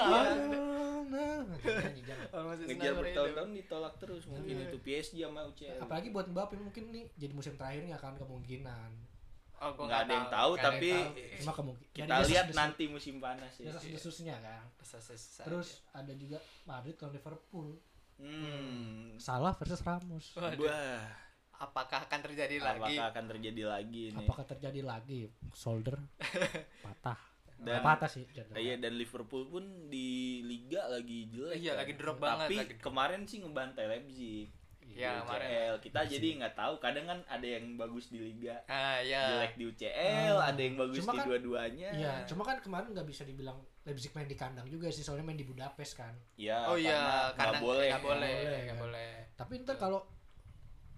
Iya. 1.11 2.15
nah, 2.31 2.55
is 2.55 2.67
ngejar 2.67 2.93
bertahun-tahun 2.95 3.49
ditolak 3.53 3.93
terus 3.97 4.23
mungkin 4.25 4.55
Iya. 4.55 4.65
itu 4.65 4.77
PSG 4.79 5.15
sama 5.21 5.41
UCL 5.45 5.77
apalagi 5.79 6.07
buat 6.09 6.25
Mbappe 6.25 6.55
mungkin 6.57 6.83
nih 6.89 7.05
jadi 7.13 7.31
musim 7.31 7.53
terakhirnya 7.53 7.95
akan 7.95 8.15
kemungkinan. 8.17 8.91
Oh, 9.59 9.77
gua 9.77 9.85
nggak 9.85 10.01
ada 10.01 10.13
yang 10.15 10.29
tahu 10.31 10.51
tapi 10.57 10.89
yang 10.89 11.05
tahu. 11.05 11.37
cuma 11.37 11.53
kemungkinan 11.53 12.07
kita 12.09 12.15
lihat 12.25 12.45
nanti 12.51 12.83
musim 12.87 13.15
panas 13.19 13.53
ya 13.55 13.69
desas 13.69 13.85
desusnya 13.85 14.35
kan 14.39 14.65
terus 15.43 15.85
ada 15.91 16.09
juga 16.15 16.37
Madrid 16.63 16.97
lawan 16.97 17.13
Liverpool 17.13 17.69
hmm 18.21 19.17
Salah 19.17 19.53
versus 19.53 19.77
Ramos. 19.79 20.33
Waduh. 20.33 20.65
Wah, 20.65 21.05
apakah 21.59 22.01
akan 22.03 22.19
terjadi 22.23 22.57
lagi? 22.57 22.97
apakah 22.97 23.05
akan 23.11 23.25
terjadi 23.27 23.63
lagi 23.67 24.03
nih? 24.09 24.17
apakah 24.19 24.45
terjadi 24.47 24.81
lagi 24.81 25.19
shoulder 25.51 25.93
patah 26.85 27.19
Dan- 27.55 27.85
patah 27.85 28.09
sih 28.09 28.25
cedera. 28.27 28.57
Iya 28.57 28.77
dan 28.77 28.93
Liverpool 28.95 29.45
pun 29.47 29.61
di 29.87 30.07
liga 30.41 30.81
lagi 30.87 31.29
jelek. 31.29 31.53
Iya, 31.55 31.71
kan. 31.71 31.79
lagi 31.79 31.93
drop 31.93 32.15
Tapi 32.15 32.25
banget, 32.25 32.47
lagi 32.55 32.73
drop. 32.73 32.81
kemarin 32.81 33.21
sih 33.23 33.37
ngebantai 33.37 33.85
Leipzig. 33.87 34.49
Iya, 34.81 35.21
kemarin. 35.21 35.45
UCL. 35.45 35.75
Kita 35.79 35.99
jadi 36.03 36.27
nggak 36.35 36.55
tahu. 36.57 36.73
Kadang 36.77 37.05
kan 37.05 37.19
ada 37.23 37.45
yang 37.45 37.77
bagus 37.77 38.09
di 38.09 38.19
liga, 38.19 38.59
Ah, 38.65 38.97
ya. 38.99 39.37
jelek 39.37 39.53
di 39.55 39.63
UCL, 39.67 40.35
Ah. 40.35 40.49
ada 40.49 40.57
yang 40.59 40.75
bagus 40.75 40.97
Cuma 40.99 41.13
di 41.13 41.15
kan- 41.15 41.27
dua-duanya. 41.29 41.89
Iya, 41.93 42.13
cuma 42.25 42.41
kan 42.41 42.57
kemarin 42.59 42.89
nggak 42.89 43.05
bisa 43.05 43.23
dibilang 43.23 43.61
Leipzig 43.81 44.11
main 44.11 44.25
di 44.25 44.35
kandang 44.35 44.65
juga 44.65 44.87
sih, 44.87 45.01
soalnya 45.01 45.23
main 45.23 45.35
di 45.35 45.43
Budapest 45.43 45.95
kan. 45.95 46.13
Iya, 46.35 46.69
Oh 46.69 46.77
iya, 46.77 47.33
karena 47.33 47.57
nggak 47.57 47.63
boleh. 47.63 47.87
nggak 47.89 48.03
boleh, 48.03 48.29
Nggak 48.29 48.43
boleh, 48.43 48.59
nggak 48.61 48.67
kan. 48.69 48.77
boleh. 48.79 49.11
Tapi 49.33 49.53
ntar 49.59 49.75
kalau 49.75 49.99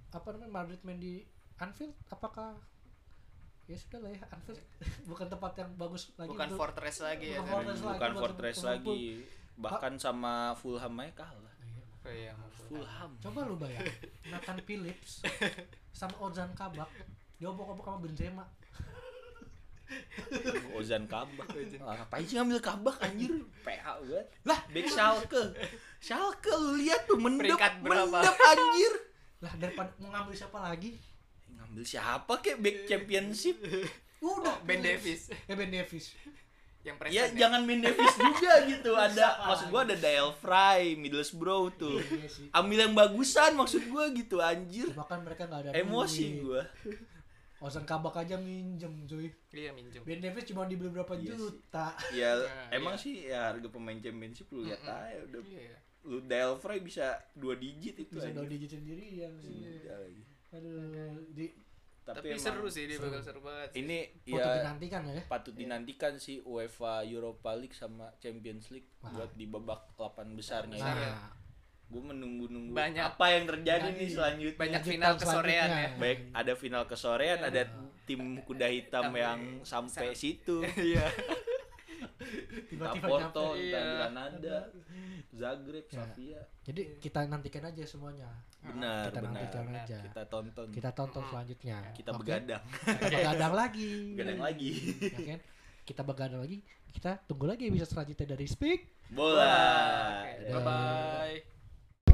apa 0.10 0.28
namanya 0.30 0.52
Madrid 0.54 0.82
main 0.84 1.00
di 1.00 1.24
Anfield, 1.56 1.96
apakah 2.08 2.60
ya 3.63 3.80
sudah 3.80 4.00
lah 4.00 4.12
ya 4.12 4.19
Anfield 4.28 4.60
bukan 5.10 5.28
tempat 5.28 5.52
yang 5.56 5.72
bagus 5.74 6.12
lagi 6.13 6.30
Bukan 6.30 6.48
untuk- 6.50 6.60
fortress 6.60 6.98
lagi 7.00 7.28
ya. 7.30 7.39
Bukan 7.39 7.48
fortress 7.50 7.80
lagi 7.82 7.96
Bukan 7.96 8.12
Fortress 8.13 8.58
lagi. 8.62 9.02
Bahkan 9.54 9.93
sama 9.96 10.34
Fulham 10.54 10.93
aja 11.00 11.13
kalah. 11.15 11.54
Iya. 11.63 11.84
Oh 12.04 12.12
iya. 12.12 12.34
Fulham. 12.67 13.12
Coba 13.17 13.39
lu 13.46 13.56
bayang 13.56 13.86
Nathan 14.26 14.60
Phillips 14.60 15.24
sama 15.96 16.15
Ozan 16.19 16.52
Kabak 16.52 16.89
diobok-obok 17.38 17.86
sama 17.86 18.00
Benzema. 18.02 18.43
Ozan 20.74 21.06
Kabak. 21.06 21.48
Ah, 21.84 22.02
ngapain 22.02 22.26
sih 22.26 22.36
ngambil 22.39 22.60
Kabak 22.63 22.98
anjir? 23.04 23.30
PH 23.62 23.86
banget. 24.04 24.28
Lah, 24.43 24.60
Back 24.72 24.88
Schalke. 24.89 25.43
Schalke 26.04 26.52
lu 26.52 26.80
lihat 26.82 27.08
tuh 27.08 27.19
mendep, 27.19 27.56
mendep 27.84 28.36
anjir. 28.38 28.93
Lah 29.43 29.54
daripada 29.60 29.91
mau 30.00 30.10
ngambil 30.12 30.36
siapa 30.36 30.60
lagi? 30.63 30.96
Ngambil 31.52 31.84
siapa 31.84 32.34
kek 32.39 32.60
back 32.63 32.88
championship? 32.88 33.60
Udah 34.24 34.56
Ben 34.63 34.80
Phillips. 34.80 35.32
Davis 35.32 35.52
Eh 35.52 35.56
Ben 35.56 35.67
Davis. 35.67 36.06
yang 36.84 37.00
Ya 37.00 37.00
presiden. 37.00 37.39
jangan 37.39 37.62
main 37.63 37.80
Davis 37.80 38.12
juga 38.19 38.54
gitu. 38.67 38.91
Ada 38.91 39.48
maksud 39.48 39.67
gua 39.72 39.88
ada 39.88 39.96
Dale 39.96 40.36
Fry, 40.36 41.00
Middlesbrough 41.00 41.72
tuh. 41.80 42.04
Iya 42.04 42.28
sih. 42.28 42.52
Ambil 42.52 42.88
yang 42.88 42.91
bagusan 42.91 43.56
maksud 43.56 43.88
gua 43.88 44.12
gitu 44.12 44.43
anjir. 44.43 44.91
Bahkan 44.91 45.24
mereka 45.24 45.48
nggak 45.48 45.60
ada 45.63 45.69
Emosi 45.80 46.43
gua. 46.43 46.67
Ozan 47.63 47.82
Kabak 47.82 48.15
aja 48.17 48.36
minjem 48.36 49.08
cuy. 49.08 49.32
Iya 49.49 49.71
minjem. 49.71 50.04
Ben 50.04 50.19
Davis 50.19 50.43
cuma 50.43 50.63
dibeli 50.63 50.91
berapa 50.91 51.13
Iya 51.13 51.23
sih. 51.23 51.39
juta. 51.39 51.88
Ya 52.12 52.36
Nah, 52.36 52.67
emang 52.69 52.93
iya. 52.93 53.02
sih 53.02 53.13
ya 53.26 53.39
harga 53.47 53.67
pemain 53.67 53.97
championship 53.97 54.47
lu 54.49 54.62
lihat 54.62 54.80
Mm-mm. 54.80 54.99
aja 55.02 55.17
udah 55.23 55.41
Iya. 55.41 55.78
lu 56.04 56.17
Dale 56.21 56.56
Fry 56.58 56.78
bisa 56.80 57.08
dua 57.34 57.56
digit 57.56 57.95
itu 57.97 58.12
Bisa 58.12 58.28
anjir. 58.28 58.36
dua 58.36 58.45
digit 58.45 58.69
sendirian 58.69 59.32
sih. 59.39 59.80
Iya 59.80 59.95
lagi. 59.97 60.23
Aduh, 60.52 60.84
di 61.32 61.47
Tapi, 62.04 62.28
emang 62.30 62.43
seru 62.43 62.67
sih 62.67 62.84
dia 62.84 62.99
seru. 62.99 63.08
bakal 63.08 63.21
seru 63.23 63.39
banget. 63.39 63.67
sih. 63.69 63.80
Ini 63.80 63.97
foto 64.28 64.43
ya 64.43 64.56
dinantikan 64.60 65.02
ya. 65.08 65.23
patut 65.23 65.54
dinantikan 65.56 66.13
sih 66.17 66.43
UEFA 66.43 66.93
Europa 67.02 67.56
League 67.56 67.71
sama 67.73 68.12
Champions 68.17 68.67
League 68.69 68.91
Wah. 68.99 69.15
buat 69.15 69.32
di 69.32 69.47
babak 69.47 69.95
8 69.95 70.36
besarnya. 70.36 70.76
Besar 70.76 70.93
ini. 70.93 71.08
ya. 71.08 71.15
Gue 71.86 72.02
menunggu-nunggu 72.02 72.74
Banyak- 72.74 73.06
apa 73.08 73.26
yang 73.30 73.43
terjadi 73.46 73.88
Jadi, 73.88 74.00
nih 74.00 74.10
selanjutnya. 74.10 74.60
banyak 74.60 74.82
final 74.84 75.13
kesorean 75.15 75.69
ya. 75.69 75.89
Baik 75.96 76.19
ada 76.32 76.54
final 76.54 76.84
kesorean, 76.84 77.39
ada 77.39 77.62
tim 78.04 78.19
kuda 78.41 78.67
hitam 78.67 79.04
Sampai- 79.08 79.22
yang 79.22 79.39
sampai 79.62 80.08
sam- 80.08 80.17
situ. 80.17 80.58
Iya. 80.89 81.06
tiba-tiba 82.65 83.06
Porto. 83.06 83.54
Iya. 83.54 83.82
Granada, 84.02 84.58
Zagreb, 85.30 85.86
Ya. 85.86 85.96
Sofia. 86.00 86.41
Jadi 86.63 86.82
kita 86.98 87.19
nantikan 87.26 87.63
aja 87.63 87.84
semuanya. 87.84 88.30
Benar, 88.60 89.10
kita 89.10 89.19
benar. 89.19 89.32
nantikan 89.34 89.63
benar. 89.65 89.84
aja. 89.84 89.98
Kita 90.02 90.22
tonton. 90.26 90.67
Kita 90.72 90.89
tonton 90.91 91.22
Mm. 91.22 91.30
selanjutnya. 91.30 91.78
Kita 91.91 92.10
Oke? 92.10 92.19
begadang. 92.19 92.63
Kita 92.63 93.17
begadang 93.19 93.54
lagi. 93.54 93.89
Begadang 94.15 94.39
lagi. 94.41 94.72
Ya 95.02 95.26
kan? 95.28 95.39
Kita 95.84 96.02
begadang 96.02 96.41
lagi. 96.41 96.58
Kita 96.89 97.12
tunggu 97.19 97.46
lagi 97.46 97.67
bisa 97.67 97.84
selanjutnya 97.84 98.28
dari 98.30 98.46
Speak. 98.46 98.80
Bola. 99.10 100.24
Bye 100.39 100.62
bye. 100.63 101.53